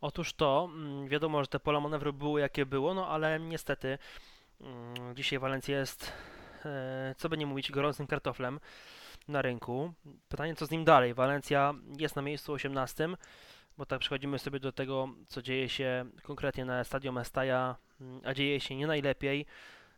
Otóż 0.00 0.34
to, 0.34 0.68
mm, 0.74 1.08
wiadomo, 1.08 1.42
że 1.42 1.48
te 1.48 1.60
pola 1.60 1.80
manewru 1.80 2.12
były 2.12 2.40
jakie 2.40 2.66
było, 2.66 2.94
no 2.94 3.08
ale 3.08 3.40
niestety 3.40 3.98
mm, 4.60 5.16
dzisiaj 5.16 5.38
Walencja 5.38 5.78
jest, 5.78 6.12
e, 6.64 7.14
co 7.18 7.28
by 7.28 7.38
nie 7.38 7.46
mówić, 7.46 7.72
gorącym 7.72 8.06
kartoflem 8.06 8.60
na 9.28 9.42
rynku. 9.42 9.92
Pytanie, 10.28 10.54
co 10.54 10.66
z 10.66 10.70
nim 10.70 10.84
dalej? 10.84 11.14
Walencja 11.14 11.74
jest 11.98 12.16
na 12.16 12.22
miejscu 12.22 12.52
18, 12.52 13.08
bo 13.78 13.86
tak 13.86 14.00
przechodzimy 14.00 14.38
sobie 14.38 14.60
do 14.60 14.72
tego, 14.72 15.08
co 15.28 15.42
dzieje 15.42 15.68
się 15.68 16.04
konkretnie 16.22 16.64
na 16.64 16.84
Stadium 16.84 17.14
Mestaja, 17.14 17.76
mm, 18.00 18.20
a 18.24 18.34
dzieje 18.34 18.60
się 18.60 18.76
nie 18.76 18.86
najlepiej 18.86 19.46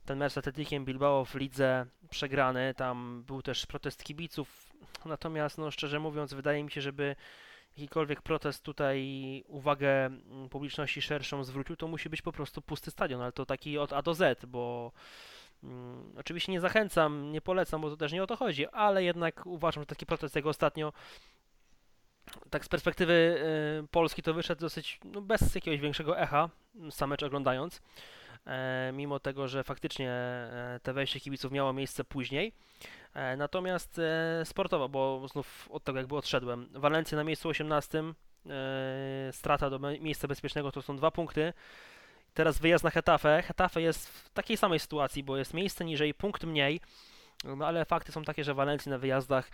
ten 0.04 0.18
mecz 0.18 0.32
z 0.32 0.38
Atletikiem 0.38 0.84
Bilbao 0.84 1.25
w 1.25 1.34
lidze 1.34 1.87
przegrany, 2.11 2.75
tam 2.75 3.25
był 3.26 3.42
też 3.42 3.66
protest 3.66 4.04
kibiców, 4.04 4.73
natomiast 5.04 5.58
no 5.58 5.70
szczerze 5.70 6.00
mówiąc 6.00 6.34
wydaje 6.34 6.64
mi 6.64 6.70
się, 6.70 6.80
żeby 6.80 7.16
jakikolwiek 7.76 8.23
protest 8.23 8.62
tutaj 8.62 9.44
uwagę 9.46 10.06
mm, 10.06 10.49
publiczności 10.49 11.02
szerszą 11.02 11.44
zwrócił, 11.44 11.76
to 11.76 11.88
musi 11.88 12.11
być 12.11 12.23
po 12.23 12.32
prostu 12.32 12.62
pusty 12.62 12.90
stadion, 12.90 13.20
ale 13.23 13.32
to 13.32 13.46
taki 13.46 13.78
od 13.78 13.92
A 13.92 14.02
do 14.02 14.14
Z, 14.14 14.46
bo 14.46 14.92
mm, 15.62 16.14
oczywiście 16.18 16.52
nie 16.52 16.61
zachęcam, 16.61 17.32
nie 17.32 17.40
polecam, 17.40 17.80
bo 17.80 17.90
to 17.90 17.96
też 17.96 18.12
nie 18.12 18.23
o 18.23 18.26
to 18.26 18.37
chodzi, 18.37 18.66
ale 18.68 19.04
jednak 19.04 19.46
uważam, 19.46 19.82
że 19.82 19.87
taki 19.87 20.06
protest 20.06 20.37
jak 20.37 20.46
ostatnio 20.46 20.92
tak 22.50 22.64
z 22.64 22.68
perspektywy 22.68 23.12
y, 23.84 23.88
Polski 23.88 24.23
to 24.23 24.34
wyszedł 24.34 24.61
dosyć 24.61 25.00
no, 25.04 25.20
bez 25.20 25.54
jakiegoś 25.54 25.80
większego 25.80 26.18
echa, 26.18 26.50
sam 26.90 27.11
mecz 27.11 27.23
oglądając. 27.23 27.82
E, 28.47 28.91
mimo 28.93 29.21
tego, 29.21 29.49
że 29.49 29.65
faktycznie 29.65 30.11
e, 30.11 30.81
te 30.83 30.93
wejście 30.93 31.21
kibiców 31.21 31.53
miało 31.53 31.73
miejsce 31.73 32.05
później. 32.05 32.53
E, 33.15 33.37
natomiast 33.37 34.01
sportowo, 34.45 34.89
bo 34.89 35.29
znów 35.29 35.69
od 35.71 35.85
tego 35.85 35.99
jakby 35.99 36.17
odszedłem, 36.17 36.69
Walencja 36.73 37.17
na 37.17 37.25
miejscu 37.25 37.49
18, 37.49 38.03
strata 39.33 39.71
do 39.71 39.79
miejsca 39.79 40.29
bezpiecznego 40.29 40.73
to 40.73 40.83
są 40.83 40.97
dwa 40.97 41.11
punkty. 41.11 41.53
Teraz 42.35 42.59
wyjazd 42.59 42.85
na 42.85 42.91
Hetafe. 42.91 43.43
Hetafe 43.43 43.83
jest 43.83 44.09
w 44.09 44.29
takiej 44.29 44.57
samej 44.57 44.79
sytuacji, 44.79 45.23
bo 45.23 45.37
jest 45.37 45.55
miejsce 45.55 45.85
niżej, 45.85 46.15
punkt 46.15 46.45
mniej, 46.45 46.81
no 47.45 47.67
ale 47.67 47.85
fakty 47.85 48.13
są 48.13 48.25
takie, 48.25 48.45
że 48.45 48.55
Walencji 48.55 48.91
na 48.91 48.99
wyjazdach 48.99 49.51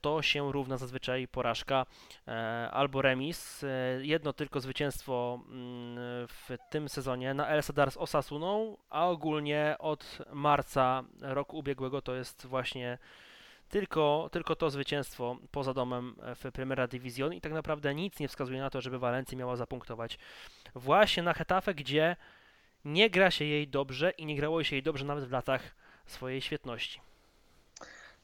to 0.00 0.22
się 0.22 0.52
równa 0.52 0.76
zazwyczaj 0.76 1.28
porażka 1.28 1.86
e, 2.28 2.70
albo 2.72 3.02
remis. 3.02 3.64
E, 3.64 3.66
jedno 4.02 4.32
tylko 4.32 4.60
zwycięstwo 4.60 5.40
mm, 5.48 5.96
w 6.28 6.48
tym 6.70 6.88
sezonie 6.88 7.34
na 7.34 7.48
El 7.48 7.62
Sadar 7.62 7.90
z 7.90 7.96
Osasuną, 7.96 8.76
a 8.90 9.08
ogólnie 9.08 9.76
od 9.78 10.18
marca 10.32 11.02
roku 11.20 11.58
ubiegłego 11.58 12.02
to 12.02 12.14
jest 12.14 12.46
właśnie 12.46 12.98
tylko, 13.68 14.28
tylko 14.32 14.56
to 14.56 14.70
zwycięstwo 14.70 15.36
poza 15.50 15.74
domem 15.74 16.16
w 16.34 16.52
Primera 16.52 16.86
Division 16.86 17.34
i 17.34 17.40
tak 17.40 17.52
naprawdę 17.52 17.94
nic 17.94 18.20
nie 18.20 18.28
wskazuje 18.28 18.60
na 18.60 18.70
to, 18.70 18.80
żeby 18.80 18.98
Walencja 18.98 19.38
miała 19.38 19.56
zapunktować 19.56 20.18
właśnie 20.74 21.22
na 21.22 21.34
Hetafe, 21.34 21.74
gdzie 21.74 22.16
nie 22.84 23.10
gra 23.10 23.30
się 23.30 23.44
jej 23.44 23.68
dobrze 23.68 24.10
i 24.10 24.26
nie 24.26 24.36
grało 24.36 24.64
się 24.64 24.76
jej 24.76 24.82
dobrze 24.82 25.04
nawet 25.04 25.24
w 25.24 25.32
latach 25.32 25.74
swojej 26.06 26.40
świetności. 26.40 27.00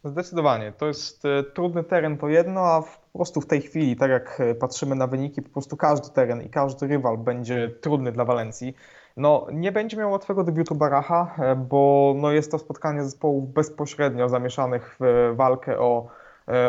Zdecydowanie. 0.06 0.72
To 0.72 0.86
jest 0.86 1.24
e, 1.24 1.42
trudny 1.42 1.84
teren 1.84 2.18
to 2.18 2.28
jedno, 2.28 2.60
a 2.60 2.82
po 3.12 3.18
prostu 3.18 3.40
w 3.40 3.46
tej 3.46 3.60
chwili, 3.60 3.96
tak 3.96 4.10
jak 4.10 4.40
e, 4.40 4.54
patrzymy 4.54 4.94
na 4.94 5.06
wyniki, 5.06 5.42
po 5.42 5.50
prostu 5.50 5.76
każdy 5.76 6.10
teren 6.10 6.42
i 6.42 6.50
każdy 6.50 6.86
rywal 6.86 7.18
będzie 7.18 7.70
trudny 7.80 8.12
dla 8.12 8.24
Walencji. 8.24 8.74
No, 9.16 9.46
nie 9.52 9.72
będzie 9.72 9.96
miał 9.96 10.10
łatwego 10.10 10.44
debiutu 10.44 10.74
Baracha, 10.74 11.34
e, 11.38 11.56
bo 11.56 12.14
no, 12.16 12.32
jest 12.32 12.50
to 12.50 12.58
spotkanie 12.58 13.04
zespołów 13.04 13.52
bezpośrednio 13.52 14.28
zamieszanych 14.28 14.96
w 15.00 15.32
walkę 15.36 15.78
o 15.78 16.08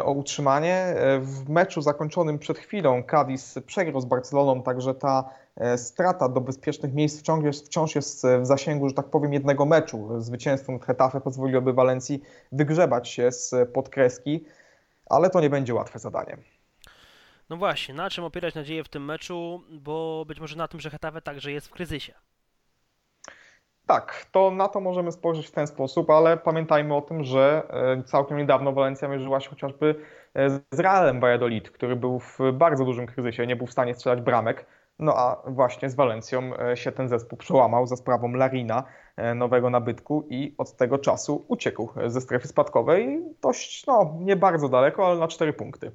o 0.03 0.12
utrzymanie. 0.12 0.75
E, 0.75 1.19
w 1.19 1.50
meczu 1.50 1.81
zakończonym 1.81 2.39
przed 2.39 2.57
chwilą 2.60 3.03
Cadiz 3.12 3.60
przegrał 3.65 4.01
z 4.01 4.05
Barceloną, 4.05 4.63
także 4.63 4.96
ta 4.96 5.29
e, 5.55 5.77
strata 5.77 6.29
do 6.29 6.41
bezpiecznych 6.41 6.93
miejsc 6.93 7.19
wciąż 7.19 7.43
jest, 7.43 7.65
wciąż 7.65 7.96
jest 7.96 8.27
w 8.41 8.46
zasięgu, 8.46 8.89
że 8.89 8.96
tak 8.96 9.05
powiem, 9.05 9.34
jednego 9.34 9.65
meczu. 9.65 10.22
Zwycięstwo 10.22 10.72
nad 10.72 10.86
Hetafe 10.86 11.22
pozwoliłoby 11.22 11.74
Walencji 11.74 12.22
wygrzebać 12.51 13.10
się 13.10 13.31
z 13.31 13.55
podkreski, 13.74 14.46
ale 15.10 15.29
to 15.29 15.41
nie 15.41 15.50
będzie 15.50 15.74
łatwe 15.74 16.00
zadanie. 16.00 16.38
No 17.50 17.57
właśnie, 17.57 17.96
na 17.96 18.10
czym 18.10 18.24
opierać 18.24 18.55
nadzieję 18.55 18.84
w 18.84 18.89
tym 18.89 19.05
meczu, 19.05 19.63
bo 19.69 20.25
być 20.27 20.39
może 20.39 20.55
na 20.55 20.67
tym, 20.67 20.79
że 20.79 20.89
Hetafe 20.89 21.22
także 21.22 21.51
jest 21.51 21.67
w 21.67 21.72
kryzysie. 21.72 22.13
Tak, 23.88 24.25
to 24.32 24.51
na 24.51 24.67
to 24.67 24.79
możemy 24.79 25.12
spojrzeć 25.12 25.48
w 25.48 25.51
ten 25.51 25.67
sposób, 25.67 26.10
ale 26.10 26.38
pamiętajmy 26.38 26.96
o 26.96 27.01
tym, 27.01 27.24
że 27.24 27.63
e, 27.70 28.03
całkiem 28.03 28.38
niedawno 28.38 28.72
Walencja 28.72 29.08
mierzyła 29.08 29.39
się 29.39 29.50
chociażby 29.50 29.96
e, 30.34 30.50
z 30.50 30.79
Realem 30.79 31.20
Valladolid, 31.20 31.70
który 31.70 31.96
był 31.96 32.20
w 32.20 32.39
bardzo 32.53 32.86
dużym 32.86 33.06
kryzysie, 33.06 33.48
nie 33.48 33.56
był 33.56 33.67
w 33.67 33.72
stanie 33.72 33.94
strzelać 33.94 34.22
bramek. 34.22 34.65
No 35.00 35.13
a 35.15 35.41
właśnie 35.46 35.89
z 35.89 35.96
Walencją 35.96 36.51
e, 36.60 36.77
się 36.77 36.91
ten 36.91 37.10
zespół 37.10 37.38
przełamał 37.38 37.88
za 37.88 37.96
sprawą 37.96 38.34
Larina, 38.34 38.84
nowego 39.36 39.70
nabytku 39.70 40.27
i 40.29 40.56
od 40.58 40.77
tego 40.77 40.98
czasu 40.98 41.46
uciekł 41.48 41.89
ze 42.06 42.22
strefy 42.22 42.48
spadkowej 42.48 43.22
dość, 43.41 43.86
no 43.88 44.17
nie 44.20 44.36
bardzo 44.36 44.70
daleko, 44.70 45.08
ale 45.08 45.20
na 45.20 45.27
cztery 45.27 45.53
punkty. 45.53 45.91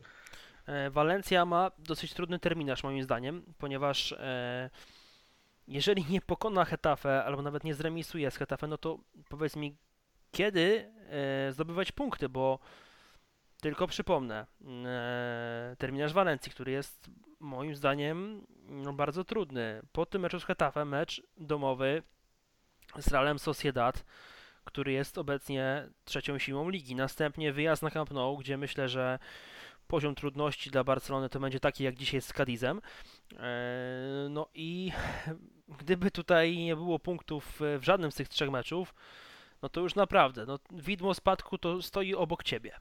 Walencja 0.90 1.44
ma 1.44 1.70
dosyć 1.78 2.14
trudny 2.14 2.38
terminarz 2.38 2.84
moim 2.84 3.02
zdaniem, 3.02 3.42
ponieważ 3.58 4.14
jeżeli 5.68 6.04
nie 6.04 6.20
pokona 6.20 6.64
Hetafe, 6.64 7.24
albo 7.24 7.42
nawet 7.42 7.64
nie 7.64 7.74
zremisuje 7.74 8.30
z 8.30 8.36
Hetafe, 8.36 8.66
no 8.66 8.78
to 8.78 8.98
powiedz 9.28 9.56
mi, 9.56 9.76
kiedy 10.32 10.92
e, 11.48 11.52
zdobywać 11.52 11.92
punkty, 11.92 12.28
bo 12.28 12.58
tylko 13.60 13.86
przypomnę, 13.86 14.46
e, 14.86 15.76
terminarz 15.78 16.12
Walencji, 16.12 16.52
który 16.52 16.72
jest 16.72 17.10
moim 17.40 17.74
zdaniem 17.74 18.46
no, 18.68 18.92
bardzo 18.92 19.24
trudny. 19.24 19.82
Po 19.92 20.06
tym 20.06 20.22
meczu 20.22 20.40
z 20.40 20.44
Hetafe, 20.44 20.84
mecz 20.84 21.22
domowy 21.36 22.02
z 22.98 23.08
Realem 23.08 23.38
Sociedad, 23.38 24.04
który 24.64 24.92
jest 24.92 25.18
obecnie 25.18 25.88
trzecią 26.04 26.38
siłą 26.38 26.68
ligi. 26.68 26.94
Następnie 26.94 27.52
wyjazd 27.52 27.82
na 27.82 27.90
Camp 27.90 28.10
Nou, 28.10 28.36
gdzie 28.36 28.56
myślę, 28.56 28.88
że 28.88 29.18
poziom 29.86 30.14
trudności 30.14 30.70
dla 30.70 30.84
Barcelony 30.84 31.28
to 31.28 31.40
będzie 31.40 31.60
taki 31.60 31.84
jak 31.84 31.94
dzisiaj 31.94 32.20
z 32.20 32.32
Cadizem. 32.32 32.80
E, 33.40 34.28
no 34.30 34.46
i 34.54 34.92
gdyby 35.80 36.10
tutaj 36.10 36.56
nie 36.56 36.76
było 36.76 36.98
punktów 36.98 37.60
w 37.60 37.82
żadnym 37.82 38.12
z 38.12 38.14
tych 38.14 38.28
trzech 38.28 38.50
meczów, 38.50 38.94
no 39.62 39.68
to 39.68 39.80
już 39.80 39.94
naprawdę, 39.94 40.46
no, 40.46 40.58
widmo 40.70 41.14
spadku 41.14 41.58
to 41.58 41.82
stoi 41.82 42.14
obok 42.14 42.42
ciebie. 42.42 42.72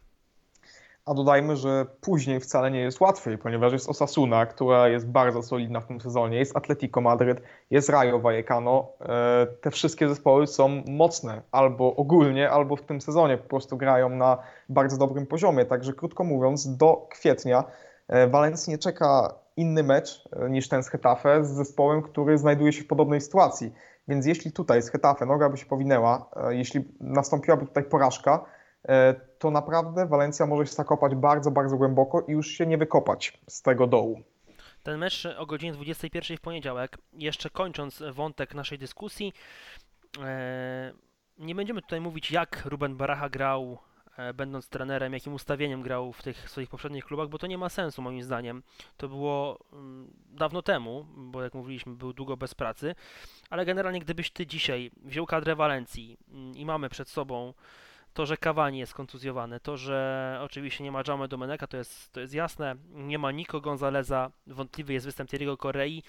A 1.05 1.13
dodajmy, 1.13 1.57
że 1.57 1.85
później 2.01 2.39
wcale 2.39 2.71
nie 2.71 2.79
jest 2.79 3.01
łatwiej, 3.01 3.37
ponieważ 3.37 3.73
jest 3.73 3.89
Osasuna, 3.89 4.45
która 4.45 4.87
jest 4.89 5.07
bardzo 5.07 5.43
solidna 5.43 5.79
w 5.79 5.87
tym 5.87 6.01
sezonie, 6.01 6.37
jest 6.37 6.57
Atletico 6.57 7.01
Madryt, 7.01 7.41
jest 7.69 7.89
Rayo 7.89 8.19
Vallecano. 8.19 8.87
E, 9.01 9.47
te 9.61 9.71
wszystkie 9.71 10.09
zespoły 10.09 10.47
są 10.47 10.83
mocne, 10.87 11.41
albo 11.51 11.95
ogólnie, 11.95 12.49
albo 12.49 12.75
w 12.75 12.81
tym 12.81 13.01
sezonie 13.01 13.37
po 13.37 13.49
prostu 13.49 13.77
grają 13.77 14.09
na 14.09 14.37
bardzo 14.69 14.97
dobrym 14.97 15.27
poziomie. 15.27 15.65
Także 15.65 15.93
krótko 15.93 16.23
mówiąc, 16.23 16.77
do 16.77 17.07
kwietnia 17.09 17.63
e, 18.07 18.27
Walencji 18.27 18.71
nie 18.71 18.77
czeka 18.77 19.40
inny 19.57 19.83
mecz 19.83 20.29
e, 20.31 20.49
niż 20.49 20.69
ten 20.69 20.83
z 20.83 20.89
Hetafe 20.89 21.45
z 21.45 21.49
zespołem, 21.49 22.01
który 22.01 22.37
znajduje 22.37 22.73
się 22.73 22.83
w 22.83 22.87
podobnej 22.87 23.21
sytuacji. 23.21 23.73
Więc 24.07 24.25
jeśli 24.25 24.51
tutaj 24.51 24.81
z 24.81 24.89
Hetafe 24.89 25.25
noga 25.25 25.49
by 25.49 25.57
się 25.57 25.65
powinęła, 25.65 26.29
jeśli 26.49 26.83
nastąpiłaby 26.99 27.65
tutaj 27.65 27.83
porażka, 27.83 28.45
E, 28.87 29.13
to 29.39 29.51
naprawdę 29.51 30.07
Walencja 30.07 30.45
może 30.45 30.65
się 30.65 30.73
zakopać 30.73 31.15
bardzo, 31.15 31.51
bardzo 31.51 31.77
głęboko 31.77 32.21
i 32.27 32.31
już 32.31 32.47
się 32.47 32.65
nie 32.65 32.77
wykopać 32.77 33.39
z 33.47 33.61
tego 33.61 33.87
dołu. 33.87 34.21
Ten 34.83 34.97
mecz 34.97 35.27
o 35.37 35.45
godzinie 35.45 35.73
21 35.73 36.37
w 36.37 36.41
poniedziałek, 36.41 36.97
jeszcze 37.13 37.49
kończąc 37.49 38.03
wątek 38.11 38.53
naszej 38.53 38.77
dyskusji, 38.77 39.33
e, 40.23 40.93
nie 41.37 41.55
będziemy 41.55 41.81
tutaj 41.81 42.01
mówić 42.01 42.31
jak 42.31 42.65
Ruben 42.65 42.97
Baracha 42.97 43.29
grał 43.29 43.77
e, 43.77 43.90
będąc 44.33 44.69
trenerem, 44.69 45.13
jakim 45.13 45.33
ustawieniem 45.33 45.81
grał 45.81 46.13
w 46.13 46.23
tych 46.23 46.49
swoich 46.49 46.69
poprzednich 46.69 47.05
klubach, 47.05 47.29
bo 47.29 47.37
to 47.37 47.47
nie 47.47 47.57
ma 47.57 47.69
sensu 47.69 48.01
moim 48.01 48.23
zdaniem. 48.23 48.63
To 48.97 49.07
było 49.07 49.59
mm, 49.73 50.13
dawno 50.29 50.61
temu, 50.61 51.05
bo 51.17 51.43
jak 51.43 51.53
mówiliśmy, 51.53 51.95
był 51.95 52.13
długo 52.13 52.37
bez 52.37 52.55
pracy, 52.55 52.95
ale 53.49 53.65
generalnie 53.65 53.99
gdybyś 53.99 54.31
ty 54.31 54.47
dzisiaj 54.47 54.91
wziął 55.03 55.25
kadrę 55.25 55.55
Walencji 55.55 56.17
mm, 56.31 56.57
i 56.57 56.65
mamy 56.65 56.89
przed 56.89 57.09
sobą 57.09 57.53
to, 58.13 58.25
że 58.25 58.37
Cavani 58.37 58.79
jest 58.79 58.93
kontuzjowany, 58.93 59.59
to, 59.59 59.77
że 59.77 60.39
oczywiście 60.41 60.83
nie 60.83 60.91
ma 60.91 61.03
Jaume 61.07 61.27
Domeneka, 61.27 61.67
to 61.67 61.77
jest, 61.77 62.11
to 62.11 62.19
jest 62.19 62.33
jasne, 62.33 62.75
nie 62.89 63.19
ma 63.19 63.31
Nico 63.31 63.61
Gonzaleza, 63.61 64.31
wątpliwy 64.47 64.93
jest 64.93 65.05
występ 65.05 65.29
Thierry'ego 65.29 65.57
Korei. 65.57 66.03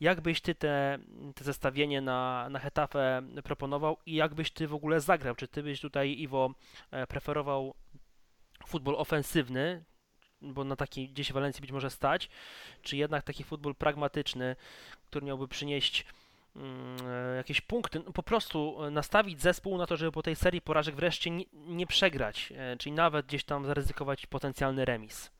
Jak 0.00 0.20
byś 0.20 0.40
ty 0.40 0.54
te, 0.54 0.98
te 1.34 1.44
zestawienie 1.44 2.00
na, 2.00 2.48
na 2.50 2.58
Hetafę 2.58 3.22
proponował 3.44 3.96
i 4.06 4.14
jak 4.14 4.34
byś 4.34 4.50
ty 4.50 4.68
w 4.68 4.74
ogóle 4.74 5.00
zagrał? 5.00 5.34
Czy 5.34 5.48
ty 5.48 5.62
byś 5.62 5.80
tutaj, 5.80 6.18
Iwo, 6.18 6.54
e, 6.90 7.06
preferował 7.06 7.74
futbol 8.66 8.94
ofensywny, 8.96 9.84
bo 10.42 10.64
na 10.64 10.76
taki 10.76 11.08
gdzieś 11.08 11.30
w 11.30 11.32
Walencji 11.32 11.60
być 11.60 11.72
może 11.72 11.90
stać, 11.90 12.30
czy 12.82 12.96
jednak 12.96 13.22
taki 13.22 13.44
futbol 13.44 13.74
pragmatyczny, 13.74 14.56
który 15.06 15.26
miałby 15.26 15.48
przynieść 15.48 16.06
Mm, 16.56 16.96
e, 17.06 17.36
jakieś 17.36 17.60
punkty, 17.60 18.02
no 18.06 18.12
po 18.12 18.22
prostu 18.22 18.84
e, 18.84 18.90
nastawić 18.90 19.42
zespół 19.42 19.78
na 19.78 19.86
to, 19.86 19.96
żeby 19.96 20.12
po 20.12 20.22
tej 20.22 20.36
serii 20.36 20.60
porażek 20.60 20.94
wreszcie 20.94 21.30
nie, 21.30 21.44
nie 21.52 21.86
przegrać, 21.86 22.52
czyli 22.78 22.92
nawet 22.92 23.26
gdzieś 23.26 23.44
tam 23.44 23.66
zaryzykować 23.66 24.26
potencjalny 24.26 24.84
remis. 24.84 25.30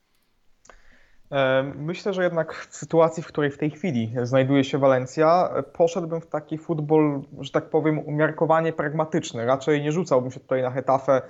Myślę, 1.74 2.12
że 2.12 2.22
jednak 2.22 2.54
w 2.54 2.76
sytuacji, 2.76 3.22
w 3.22 3.26
której 3.26 3.50
w 3.50 3.58
tej 3.58 3.70
chwili 3.70 4.14
znajduje 4.22 4.64
się 4.64 4.78
Walencja, 4.78 5.50
poszedłbym 5.72 6.20
w 6.20 6.26
taki 6.26 6.58
futbol, 6.58 7.22
że 7.40 7.50
tak 7.50 7.70
powiem, 7.70 7.98
umiarkowanie 7.98 8.72
pragmatyczny. 8.72 9.46
Raczej 9.46 9.82
nie 9.82 9.92
rzucałbym 9.92 10.30
się 10.30 10.40
tutaj 10.40 10.62
na 10.62 10.70
Hetafę 10.70 11.22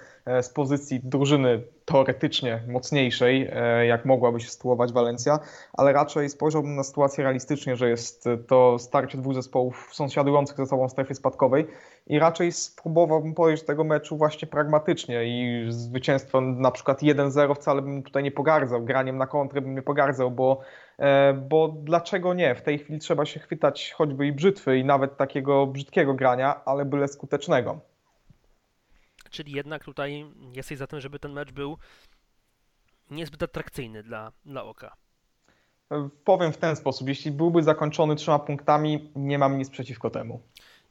z 0.42 0.48
pozycji 0.48 1.00
drużyny 1.04 1.62
teoretycznie 1.84 2.62
mocniejszej, 2.68 3.48
e, 3.52 3.86
jak 3.86 4.04
mogłaby 4.04 4.40
się 4.40 4.48
sytuować 4.48 4.92
Walencja, 4.92 5.38
ale 5.72 5.92
raczej 5.92 6.28
spojrzałbym 6.28 6.74
na 6.76 6.82
sytuację 6.82 7.24
realistycznie, 7.24 7.76
że 7.76 7.88
jest 7.88 8.24
to 8.46 8.78
starcie 8.78 9.18
dwóch 9.18 9.34
zespołów 9.34 9.88
sąsiadujących 9.92 10.56
ze 10.56 10.66
sobą 10.66 10.88
w 10.88 10.90
strefie 10.90 11.14
spadkowej 11.14 11.66
i 12.06 12.18
raczej 12.18 12.52
spróbowałbym 12.52 13.34
podejść 13.34 13.62
do 13.62 13.66
tego 13.66 13.84
meczu 13.84 14.16
właśnie 14.16 14.49
pragmatycznie 14.49 15.25
i 15.25 15.66
zwycięstwo 15.73 16.40
na 16.40 16.70
przykład 16.70 17.02
1-0 17.02 17.54
wcale 17.54 17.82
bym 17.82 18.02
tutaj 18.02 18.23
nie 18.23 18.32
pogardzał, 18.32 18.84
graniem 18.84 19.18
na 19.18 19.26
kontrę 19.26 19.61
bym 19.61 19.75
nie 19.75 19.82
pogardzał, 19.82 20.30
bo 20.30 20.61
e, 20.99 21.32
bo 21.32 21.68
dlaczego 21.68 22.34
nie? 22.34 22.54
W 22.54 22.62
tej 22.62 22.78
chwili 22.78 22.99
trzeba 22.99 23.25
się 23.25 23.40
chwytać 23.40 23.92
choćby 23.92 24.26
i 24.26 24.32
brzytwy 24.32 24.78
i 24.78 24.84
nawet 24.84 25.16
takiego 25.16 25.66
brzydkiego 25.66 26.14
grania, 26.14 26.64
ale 26.64 26.84
byle 26.84 27.08
skutecznego 27.08 27.80
czyli 29.34 29.52
jednak 29.52 29.84
tutaj 29.84 30.26
jesteś 30.52 30.78
za 30.78 30.87
tym, 30.87 31.00
żeby 31.00 31.18
ten 31.18 31.32
mecz 31.32 31.52
był 31.52 31.78
niezbyt 33.11 33.42
atrakcyjny 33.42 34.02
dla, 34.02 34.32
dla 34.44 34.64
oka. 34.64 34.96
Powiem 36.25 36.52
w 36.52 36.56
ten 36.56 36.76
sposób, 36.76 37.08
jeśli 37.08 37.30
byłby 37.30 37.62
zakończony 37.62 38.16
trzema 38.16 38.38
punktami, 38.38 39.12
nie 39.16 39.38
mam 39.38 39.58
nic 39.58 39.70
przeciwko 39.70 40.11
temu. 40.11 40.42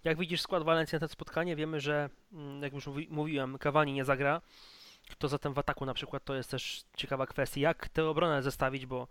Jak 0.03 0.17
widzisz 0.17 0.41
skład 0.41 0.63
Walencji 0.63 0.95
na 0.95 0.99
to 0.99 1.07
spotkanie, 1.07 1.55
wiemy, 1.55 1.79
że 1.79 2.09
mm, 2.33 2.63
jak 2.63 2.73
już 2.73 2.89
mówiłem, 3.09 3.57
Kawani 3.57 3.93
nie 3.93 4.05
zagra. 4.05 4.41
Kto 5.11 5.27
zatem 5.27 5.53
w 5.53 5.59
ataku 5.59 5.85
na 5.85 5.93
przykład, 5.93 6.23
to 6.23 6.35
jest 6.35 6.51
też 6.51 6.83
ciekawa 6.97 7.27
kwestia. 7.27 7.61
Jak 7.61 7.89
tę 7.89 8.05
obronę 8.05 8.43
zestawić, 8.43 8.85
bo 8.85 9.07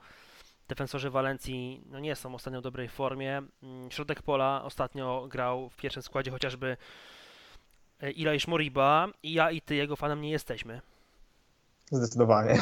defensorzy 0.68 1.10
Walencji 1.10 1.82
no 1.86 1.98
nie 1.98 2.16
są 2.16 2.34
ostatnio 2.34 2.60
w 2.60 2.62
dobrej 2.62 2.88
formie. 2.88 3.42
Mm, 3.62 3.90
środek 3.90 4.22
pola 4.22 4.62
ostatnio 4.64 5.26
grał 5.30 5.70
w 5.70 5.76
pierwszym 5.76 6.02
składzie 6.02 6.30
chociażby 6.30 6.76
Ilaish 8.14 8.46
Moriba 8.46 9.08
i 9.22 9.32
ja 9.32 9.50
i 9.50 9.60
ty 9.60 9.74
jego 9.74 9.96
fanem 9.96 10.22
nie 10.22 10.30
jesteśmy. 10.30 10.80
Zdecydowanie. 11.90 12.58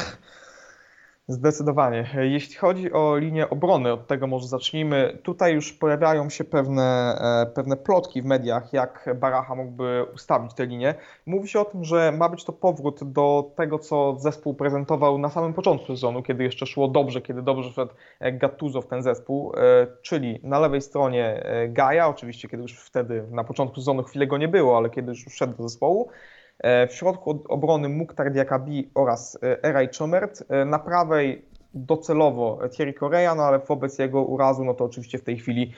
Zdecydowanie. 1.30 2.08
Jeśli 2.20 2.54
chodzi 2.54 2.92
o 2.92 3.16
linię 3.16 3.50
obrony, 3.50 3.92
od 3.92 4.06
tego 4.06 4.26
może 4.26 4.46
zacznijmy. 4.48 5.18
Tutaj 5.22 5.54
już 5.54 5.72
pojawiają 5.72 6.30
się 6.30 6.44
pewne, 6.44 7.18
e, 7.42 7.46
pewne 7.46 7.76
plotki 7.76 8.22
w 8.22 8.24
mediach, 8.24 8.72
jak 8.72 9.14
Baracha 9.20 9.54
mógłby 9.54 10.04
ustawić 10.14 10.54
tę 10.54 10.66
linię. 10.66 10.94
Mówi 11.26 11.48
się 11.48 11.60
o 11.60 11.64
tym, 11.64 11.84
że 11.84 12.12
ma 12.12 12.28
być 12.28 12.44
to 12.44 12.52
powrót 12.52 13.12
do 13.12 13.52
tego, 13.56 13.78
co 13.78 14.16
zespół 14.18 14.54
prezentował 14.54 15.18
na 15.18 15.30
samym 15.30 15.52
początku 15.52 15.86
sezonu, 15.86 16.22
kiedy 16.22 16.44
jeszcze 16.44 16.66
szło 16.66 16.88
dobrze, 16.88 17.20
kiedy 17.20 17.42
dobrze 17.42 17.70
wszedł 17.70 17.92
Gattuso 18.20 18.82
w 18.82 18.86
ten 18.86 19.02
zespół, 19.02 19.52
e, 19.56 19.86
czyli 20.02 20.40
na 20.42 20.58
lewej 20.58 20.80
stronie 20.80 21.42
e, 21.44 21.68
Gaja, 21.68 22.08
oczywiście 22.08 22.48
kiedy 22.48 22.62
już 22.62 22.80
wtedy 22.80 23.24
na 23.30 23.44
początku 23.44 23.76
sezonu 23.76 24.02
chwilę 24.02 24.26
go 24.26 24.38
nie 24.38 24.48
było, 24.48 24.76
ale 24.76 24.90
kiedy 24.90 25.08
już 25.08 25.24
wszedł 25.24 25.56
do 25.56 25.62
zespołu, 25.62 26.10
E, 26.10 26.39
w 26.88 26.94
środku 26.94 27.42
obrony 27.48 27.88
Mukhtar 27.88 28.32
Diakabi 28.32 28.90
oraz 28.94 29.38
e, 29.42 29.64
Eraj 29.64 29.88
Chomert. 29.98 30.44
E, 30.48 30.64
na 30.64 30.78
prawej 30.78 31.44
docelowo 31.74 32.58
Thierry 32.76 32.94
Correa, 32.94 33.34
no 33.34 33.42
ale 33.42 33.58
wobec 33.58 33.98
jego 33.98 34.22
urazu, 34.22 34.64
no 34.64 34.74
to 34.74 34.84
oczywiście 34.84 35.18
w 35.18 35.24
tej 35.24 35.38
chwili 35.38 35.72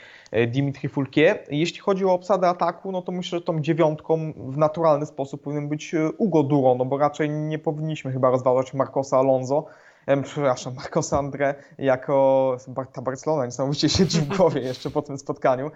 Dimitri 0.48 0.88
Fulkie. 0.88 1.38
Jeśli 1.50 1.80
chodzi 1.80 2.04
o 2.04 2.12
obsadę 2.12 2.48
ataku, 2.48 2.92
no 2.92 3.02
to 3.02 3.12
myślę, 3.12 3.38
że 3.38 3.44
tą 3.44 3.60
dziewiątką 3.60 4.32
w 4.36 4.56
naturalny 4.56 5.06
sposób 5.06 5.42
powinien 5.42 5.68
być 5.68 5.94
Ugo 6.18 6.42
Duro, 6.42 6.74
no 6.74 6.84
bo 6.84 6.98
raczej 6.98 7.30
nie 7.30 7.58
powinniśmy 7.58 8.12
chyba 8.12 8.30
rozważać 8.30 8.74
Marcosa 8.74 9.18
Alonso, 9.18 9.66
przepraszam, 10.22 10.74
Marcos 10.74 11.12
André 11.12 11.54
jako, 11.78 12.56
ta 12.92 13.02
Barcelona 13.02 13.46
niesamowicie 13.46 13.88
siedzi 13.88 14.20
w 14.20 14.36
głowie 14.36 14.60
jeszcze 14.70 14.90
po 14.90 15.02
tym 15.02 15.18
spotkaniu, 15.18 15.70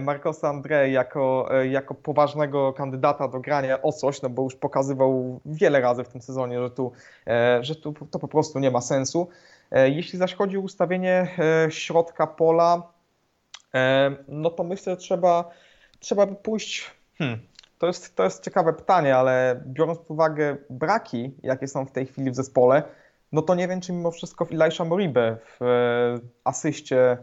Marcos 0.00 0.42
André 0.42 0.82
jako, 0.84 1.48
e, 1.50 1.66
jako 1.66 1.94
poważnego 1.94 2.72
kandydata 2.72 3.28
do 3.28 3.40
grania 3.40 3.82
o 3.82 3.92
coś, 3.92 4.22
no 4.22 4.30
bo 4.30 4.42
już 4.42 4.56
pokazywał 4.56 5.40
wiele 5.44 5.80
razy 5.80 6.04
w 6.04 6.08
tym 6.08 6.22
sezonie, 6.22 6.60
że 6.60 6.70
tu, 6.70 6.92
e, 7.26 7.58
że 7.62 7.76
tu 7.76 7.94
to 8.10 8.18
po 8.18 8.28
prostu 8.28 8.58
nie 8.58 8.70
ma 8.70 8.80
sensu. 8.80 9.28
E, 9.70 9.90
jeśli 9.90 10.18
zaś 10.18 10.34
chodzi 10.34 10.56
o 10.56 10.60
ustawienie 10.60 11.28
środka 11.68 12.26
pola, 12.26 12.82
no 14.28 14.50
to 14.50 14.64
myślę, 14.64 14.92
że 14.92 14.96
trzeba, 14.96 15.50
trzeba 15.98 16.26
by 16.26 16.34
pójść. 16.34 16.90
Hmm, 17.18 17.38
to, 17.78 17.86
jest, 17.86 18.16
to 18.16 18.24
jest 18.24 18.44
ciekawe 18.44 18.72
pytanie, 18.72 19.16
ale 19.16 19.62
biorąc 19.66 19.98
pod 19.98 20.10
uwagę 20.10 20.56
braki, 20.70 21.34
jakie 21.42 21.68
są 21.68 21.86
w 21.86 21.92
tej 21.92 22.06
chwili 22.06 22.30
w 22.30 22.34
zespole, 22.34 22.82
no 23.32 23.42
to 23.42 23.54
nie 23.54 23.68
wiem, 23.68 23.80
czy 23.80 23.92
mimo 23.92 24.10
wszystko 24.10 24.46
Elisha 24.50 24.84
Moribe 24.84 25.36
w 25.44 25.62
e, 25.62 26.18
asyście 26.44 27.18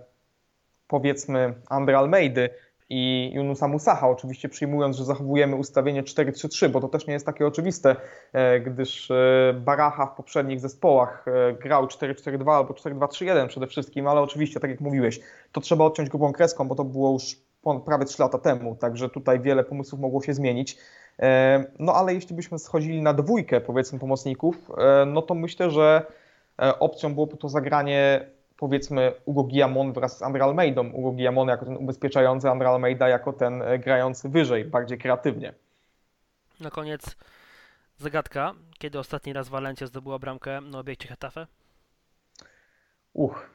powiedzmy 0.87 1.53
Andre 1.69 1.97
Almeidy 1.97 2.49
i 2.89 3.31
Yunusa 3.33 3.67
Musaha, 3.67 4.09
oczywiście 4.09 4.49
przyjmując, 4.49 4.97
że 4.97 5.05
zachowujemy 5.05 5.55
ustawienie 5.55 6.03
4-3-3, 6.03 6.69
bo 6.69 6.81
to 6.81 6.87
też 6.87 7.07
nie 7.07 7.13
jest 7.13 7.25
takie 7.25 7.47
oczywiste, 7.47 7.95
e, 8.33 8.59
gdyż 8.59 9.11
e, 9.11 9.53
Baracha 9.59 10.05
w 10.05 10.15
poprzednich 10.15 10.59
zespołach 10.59 11.25
grał 11.61 11.85
4-4-2 11.85 12.51
albo 12.51 12.73
4-2-3-1 12.73 13.47
przede 13.47 13.67
wszystkim, 13.67 14.07
ale 14.07 14.21
oczywiście, 14.21 14.59
tak 14.59 14.71
jak 14.71 14.81
mówiłeś, 14.81 15.19
to 15.51 15.61
trzeba 15.61 15.85
odciąć 15.85 16.09
grubą 16.09 16.33
kreską, 16.33 16.67
bo 16.67 16.75
to 16.75 16.83
było 16.83 17.13
już 17.13 17.35
prawie 17.85 18.05
3 18.05 18.21
lata 18.21 18.37
temu, 18.37 18.75
także 18.75 19.09
tutaj 19.09 19.39
wiele 19.39 19.63
pomysłów 19.63 20.01
mogło 20.01 20.21
się 20.21 20.33
zmienić. 20.33 20.77
E, 21.19 21.63
no 21.79 21.93
ale 21.93 22.13
jeśli 22.13 22.35
byśmy 22.35 22.59
schodzili 22.59 23.01
na 23.01 23.13
dwójkę, 23.13 23.61
powiedzmy, 23.61 23.99
pomocników, 23.99 24.71
e, 24.77 25.05
no 25.05 25.21
to 25.21 25.35
myślę, 25.35 25.71
że 25.71 26.05
e, 26.61 26.79
opcją 26.79 27.13
byłoby 27.13 27.37
to 27.37 27.49
zagranie 27.49 28.27
powiedzmy 28.57 29.13
Ugo 29.25 29.43
Guillamon 29.43 29.93
wraz 29.93 30.17
z 30.17 30.21
Andre 30.21 30.43
Almeidą. 30.43 30.89
Ugo 30.91 31.11
Guillamon 31.11 31.47
jako 31.47 31.65
ten 31.65 31.77
ubezpieczający, 31.77 32.49
Andre 32.49 32.69
Almeida 32.69 33.07
jako 33.07 33.33
ten 33.33 33.63
grający 33.79 34.29
wyżej, 34.29 34.65
bardziej 34.65 34.97
kreatywnie. 34.97 35.53
Na 36.59 36.69
koniec 36.69 37.15
zagadka. 37.97 38.53
Kiedy 38.77 38.99
ostatni 38.99 39.33
raz 39.33 39.49
Valencia 39.49 39.87
zdobyła 39.87 40.19
bramkę 40.19 40.61
na 40.61 40.79
obiekcie 40.79 41.07
Hetafe? 41.07 41.47
Uch, 43.13 43.49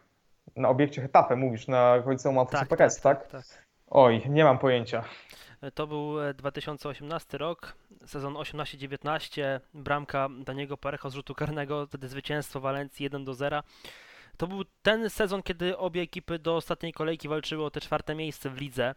na 0.56 0.68
obiekcie 0.68 1.02
Hetafe 1.02 1.36
mówisz, 1.36 1.68
na 1.68 2.02
końcu 2.04 2.32
Manfredo 2.32 2.76
tak, 2.76 2.78
tak, 2.78 3.00
tak, 3.00 3.28
tak? 3.28 3.44
Oj, 3.90 4.22
nie 4.28 4.44
mam 4.44 4.58
pojęcia. 4.58 5.04
To 5.74 5.86
był 5.86 6.14
2018 6.34 7.34
e, 7.34 7.38
rok, 7.38 7.76
sezon 8.06 8.34
18-19, 8.34 9.60
bramka 9.74 10.28
Daniego 10.44 10.76
Parejo 10.76 11.10
z 11.10 11.14
rzutu 11.14 11.34
karnego, 11.34 11.86
wtedy 11.86 12.08
zwycięstwo 12.08 12.60
Walencji 12.60 13.04
1 13.04 13.24
do 13.24 13.34
0. 13.34 13.62
To 14.40 14.46
był 14.46 14.64
ten 14.82 15.10
sezon, 15.10 15.42
kiedy 15.42 15.78
obie 15.78 16.02
ekipy 16.02 16.38
do 16.38 16.56
ostatniej 16.56 16.92
kolejki 16.92 17.28
walczyły 17.28 17.64
o 17.64 17.70
te 17.70 17.80
czwarte 17.80 18.14
miejsce 18.14 18.50
w 18.50 18.60
lidze. 18.60 18.94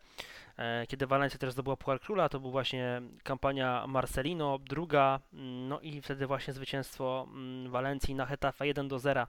E, 0.58 0.88
kiedy 0.88 1.08
Walencja 1.08 1.40
też 1.40 1.52
zdobyła 1.52 1.78
Puchar 1.78 2.00
Króla, 2.00 2.30
to 2.30 2.40
był 2.40 2.52
właśnie 2.52 3.02
kampania 3.24 3.88
Marcelino, 3.88 4.60
druga, 4.60 5.20
mm, 5.34 5.68
no 5.68 5.80
i 5.80 6.02
wtedy 6.02 6.28
właśnie 6.28 6.54
zwycięstwo 6.54 7.28
mm, 7.30 7.72
Walencji 7.72 8.16
na 8.16 8.26
Hetafe 8.26 8.68
1 8.68 8.88
do 8.88 9.00
0. 9.00 9.28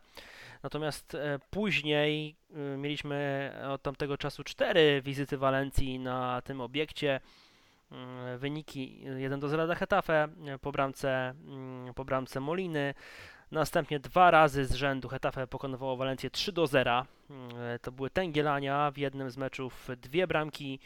Natomiast 0.63 1.15
e, 1.15 1.39
później 1.51 2.37
y, 2.51 2.77
mieliśmy 2.79 3.51
od 3.69 3.83
tamtego 3.83 4.19
czasu 4.19 4.45
cztery 4.45 5.03
wizyty 5.05 5.39
Walencji 5.39 5.99
na 5.99 6.43
tym 6.43 6.61
obiekcie. 6.61 7.21
Mm, 7.93 8.39
wyniki 8.39 9.01
1 9.19 9.41
do 9.41 9.49
0 9.49 9.67
dla 9.67 9.75
Hetafe 9.75 10.29
po 10.61 10.73
bramce, 10.73 11.35
po 11.95 12.05
bramce 12.05 12.41
Moliny. 12.41 12.95
Następnie 13.55 14.01
dwa 14.01 14.31
razy 14.31 14.65
z 14.65 14.73
rzędu 14.73 15.09
Hetafe 15.09 15.47
pokonywało 15.47 15.97
Walencję 15.97 16.31
3 16.31 16.53
do 16.53 16.67
0. 16.67 17.07
To 17.83 17.93
były 17.93 18.11
Tęgielania 18.11 18.91
w 18.91 18.99
jednym 18.99 19.31
z 19.31 19.37
meczów 19.37 19.89
dwie 19.97 20.27
bramki 20.27 20.81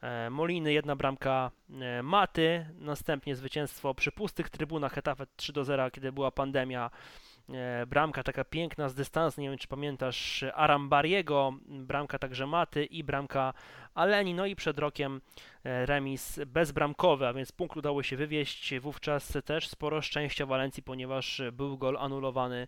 e, 0.00 0.30
Moliny, 0.30 0.72
jedna 0.72 0.96
bramka 0.96 1.50
e, 1.70 2.02
Maty, 2.02 2.66
następnie 2.78 3.36
zwycięstwo 3.36 3.94
przy 3.94 4.12
pustych 4.12 4.50
trybunach 4.50 4.92
Hetafe 4.92 5.26
3 5.36 5.52
do 5.52 5.64
0, 5.64 5.90
kiedy 5.90 6.12
była 6.12 6.30
pandemia. 6.30 6.90
E, 7.48 7.86
bramka 7.86 8.22
taka 8.22 8.44
piękna 8.44 8.88
z 8.88 8.94
dystansu, 8.94 9.40
nie 9.40 9.48
wiem 9.48 9.58
czy 9.58 9.68
pamiętasz 9.68 10.44
Arambariego, 10.54 11.52
bramka 11.66 12.18
także 12.18 12.46
Maty 12.46 12.84
i 12.84 13.04
bramka 13.04 13.54
Aleni, 13.94 14.34
no 14.34 14.46
i 14.46 14.56
przed 14.56 14.78
rokiem 14.78 15.20
remis 15.64 16.40
bezbramkowy, 16.46 17.26
a 17.26 17.32
więc 17.32 17.52
punkt 17.52 17.76
udało 17.76 18.02
się 18.02 18.16
wywieźć, 18.16 18.78
wówczas 18.80 19.38
też 19.44 19.68
sporo 19.68 20.02
szczęścia 20.02 20.46
Walencji, 20.46 20.82
ponieważ 20.82 21.42
był 21.52 21.78
gol 21.78 21.96
anulowany 21.96 22.66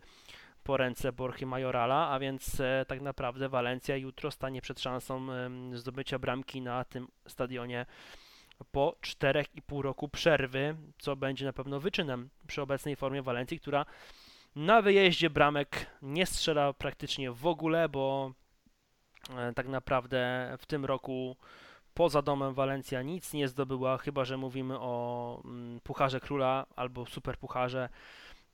po 0.64 0.76
ręce 0.76 1.12
Borchy 1.12 1.46
Majorala, 1.46 2.08
a 2.08 2.18
więc 2.18 2.60
e, 2.60 2.84
tak 2.88 3.00
naprawdę 3.00 3.48
Walencja 3.48 3.96
jutro 3.96 4.30
stanie 4.30 4.62
przed 4.62 4.80
szansą 4.80 5.26
zdobycia 5.72 6.18
bramki 6.18 6.60
na 6.60 6.84
tym 6.84 7.08
stadionie 7.26 7.87
po 8.72 8.96
4,5 9.00 9.82
roku 9.82 10.08
przerwy, 10.08 10.76
co 10.98 11.16
będzie 11.16 11.44
na 11.44 11.52
pewno 11.52 11.80
wyczynem 11.80 12.28
przy 12.46 12.62
obecnej 12.62 12.96
formie 12.96 13.22
Walencji, 13.22 13.60
która 13.60 13.87
na 14.56 14.82
wyjeździe 14.82 15.30
bramek 15.30 15.86
nie 16.02 16.26
strzela 16.26 16.72
praktycznie 16.72 17.32
w 17.32 17.46
ogóle, 17.46 17.88
bo 17.88 18.32
e, 19.36 19.52
tak 19.52 19.68
naprawdę 19.68 20.52
w 20.58 20.66
tym 20.66 20.84
roku 20.84 21.36
poza 21.94 22.22
domem 22.22 22.54
Walencja 22.54 23.02
nic 23.02 23.32
nie 23.32 23.48
zdobyła, 23.48 23.98
chyba 23.98 24.24
że 24.24 24.36
mówimy 24.36 24.78
o 24.78 25.40
mm, 25.44 25.80
Pucharze 25.80 26.20
Króla 26.20 26.66
albo 26.76 27.06
Superpucharze. 27.06 27.88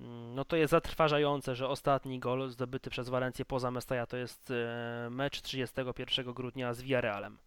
Mm, 0.00 0.34
no 0.34 0.44
to 0.44 0.56
jest 0.56 0.70
zatrważające, 0.70 1.54
że 1.54 1.68
ostatni 1.68 2.18
gol 2.18 2.50
zdobyty 2.50 2.90
przez 2.90 3.08
Walencję 3.08 3.44
poza 3.44 3.70
Mestaja 3.70 4.06
to 4.06 4.16
jest 4.16 4.50
e, 4.50 5.10
mecz 5.10 5.40
31 5.40 6.34
grudnia 6.34 6.74
z 6.74 6.82
Villarrealem. 6.82 7.38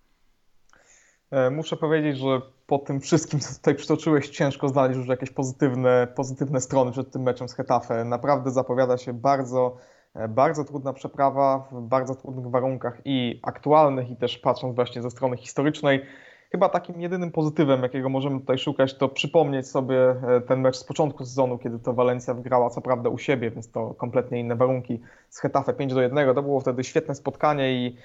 E, 1.33 1.49
muszę 1.49 1.77
powiedzieć, 1.77 2.17
że 2.17 2.41
po 2.67 2.79
tym 2.79 2.99
wszystkim, 2.99 3.39
co 3.39 3.55
tutaj 3.55 3.75
przytoczyłeś, 3.75 4.29
ciężko 4.29 4.67
znaleźć 4.67 4.97
już 4.97 5.07
jakieś 5.07 5.29
pozytywne, 5.29 6.07
pozytywne 6.15 6.61
strony 6.61 6.91
przed 6.91 7.11
tym 7.11 7.21
meczem 7.21 7.49
z 7.49 7.53
Hetafe. 7.53 8.05
Naprawdę 8.05 8.51
zapowiada 8.51 8.97
się 8.97 9.13
bardzo, 9.13 9.77
e, 10.13 10.27
bardzo 10.27 10.63
trudna 10.63 10.93
przeprawa 10.93 11.67
w 11.71 11.81
bardzo 11.81 12.15
trudnych 12.15 12.47
warunkach 12.47 13.01
i 13.05 13.39
aktualnych, 13.43 14.09
i 14.09 14.15
też 14.15 14.37
patrząc 14.37 14.75
właśnie 14.75 15.01
ze 15.01 15.11
strony 15.11 15.37
historycznej 15.37 16.05
chyba 16.51 16.69
takim 16.69 17.01
jedynym 17.01 17.31
pozytywem, 17.31 17.83
jakiego 17.83 18.09
możemy 18.09 18.39
tutaj 18.39 18.57
szukać, 18.57 18.97
to 18.97 19.09
przypomnieć 19.09 19.67
sobie 19.67 20.09
e, 20.09 20.41
ten 20.41 20.61
mecz 20.61 20.77
z 20.77 20.83
początku 20.83 21.25
sezonu, 21.25 21.57
kiedy 21.57 21.79
to 21.79 21.93
Walencja 21.93 22.33
wygrała 22.33 22.69
co 22.69 22.81
prawda 22.81 23.09
u 23.09 23.17
siebie, 23.17 23.51
więc 23.51 23.71
to 23.71 23.93
kompletnie 23.93 24.39
inne 24.39 24.55
warunki 24.55 24.99
z 25.29 25.39
Hetafe 25.39 25.73
5 25.73 25.93
do 25.93 26.01
1. 26.01 26.35
To 26.35 26.43
było 26.43 26.59
wtedy 26.59 26.83
świetne 26.83 27.15
spotkanie 27.15 27.73
i 27.73 27.97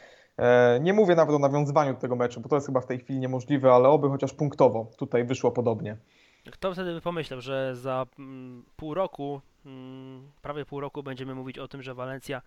nie 0.81 0.93
mówię 0.93 1.15
nawet 1.15 1.35
o 1.35 1.39
nawiązywaniu 1.39 1.95
do 1.95 2.01
tego 2.01 2.17
meczu, 2.17 2.41
bo 2.41 2.49
to 2.49 2.57
jest 2.57 2.67
chyba 2.67 2.81
w 2.81 2.87
tej 2.87 2.99
chwili 2.99 3.19
niemożliwe, 3.19 3.73
ale 3.73 3.89
oby 3.89 4.09
chociaż 4.09 4.33
punktowo 4.33 4.91
tutaj 4.97 5.25
wyszło 5.25 5.51
podobnie. 5.51 5.97
Kto 6.51 6.73
wtedy 6.73 6.95
by 6.95 7.01
pomyślał, 7.01 7.41
że 7.41 7.77
za 7.77 8.07
mm, 8.19 8.65
pół 8.77 8.95
roku, 8.95 9.41
mm, 9.67 10.31
prawie 10.43 10.65
pół 10.65 10.81
roku 10.81 11.03
będziemy 11.03 11.35
mówić 11.35 11.59
o 11.59 11.69
tym, 11.69 11.83
że 11.83 11.95
Walencja 11.95 12.43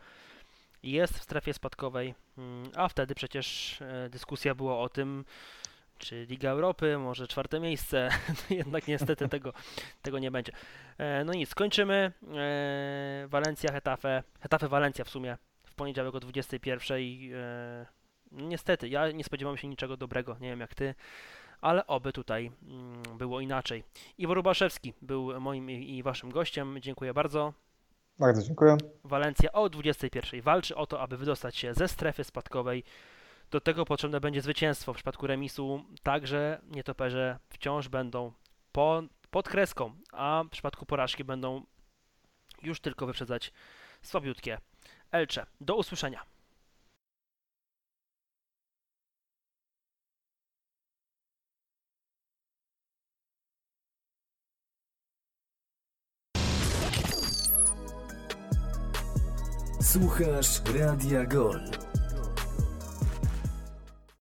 jest 0.83 1.19
w 1.19 1.23
strefie 1.23 1.53
spadkowej, 1.53 2.15
mm, 2.37 2.69
a 2.75 2.87
wtedy 2.87 3.15
przecież 3.15 3.77
e, 3.81 4.09
dyskusja 4.09 4.55
była 4.55 4.79
o 4.79 4.89
tym, 4.89 5.25
czy 5.97 6.25
Liga 6.25 6.49
Europy, 6.49 6.97
może 6.97 7.27
czwarte 7.27 7.59
miejsce, 7.59 8.09
jednak 8.49 8.87
niestety 8.87 9.29
tego, 9.29 9.53
tego 10.01 10.19
nie 10.19 10.31
będzie. 10.31 10.51
E, 10.97 11.23
no 11.23 11.33
nic, 11.33 11.49
skończymy. 11.49 12.11
E, 12.35 13.27
Walencja, 13.27 13.71
Hetafe, 13.71 14.23
Hetafe, 14.39 14.67
Walencja 14.67 15.05
w 15.05 15.09
sumie 15.09 15.37
poniedziałek 15.81 16.15
o 16.15 16.19
21. 16.19 16.97
E, 17.33 17.85
niestety, 18.31 18.89
ja 18.89 19.11
nie 19.11 19.23
spodziewam 19.23 19.57
się 19.57 19.67
niczego 19.67 19.97
dobrego, 19.97 20.37
nie 20.41 20.49
wiem 20.49 20.59
jak 20.59 20.75
ty, 20.75 20.95
ale 21.61 21.87
oby 21.87 22.13
tutaj 22.13 22.51
mm, 22.63 23.17
było 23.17 23.41
inaczej. 23.41 23.83
Iwo 24.17 24.33
Rubaszewski 24.33 24.93
był 25.01 25.41
moim 25.41 25.69
i 25.69 26.03
waszym 26.03 26.29
gościem, 26.29 26.77
dziękuję 26.81 27.13
bardzo. 27.13 27.53
Bardzo 28.19 28.43
dziękuję. 28.43 28.77
Walencja 29.03 29.51
o 29.51 29.69
21. 29.69 30.41
walczy 30.41 30.75
o 30.75 30.87
to, 30.87 31.01
aby 31.01 31.17
wydostać 31.17 31.55
się 31.55 31.73
ze 31.73 31.87
strefy 31.87 32.23
spadkowej 32.23 32.83
do 33.51 33.61
tego 33.61 33.85
potrzebne 33.85 34.19
będzie 34.19 34.41
zwycięstwo. 34.41 34.93
W 34.93 34.95
przypadku 34.95 35.27
remisu 35.27 35.83
także 36.03 36.61
nietoperze 36.71 37.39
wciąż 37.49 37.87
będą 37.87 38.31
po, 38.71 39.03
pod 39.31 39.49
kreską, 39.49 39.93
a 40.11 40.43
w 40.47 40.49
przypadku 40.49 40.85
porażki 40.85 41.23
będą 41.23 41.65
już 42.63 42.79
tylko 42.79 43.05
wyprzedzać 43.05 43.53
słabiutkie 44.01 44.57
Elcze. 45.11 45.45
Do 45.61 45.75
usłyszenia. 45.75 46.25
Słuchasz 59.81 60.61
Radia 60.79 61.25
Gol. 61.25 61.90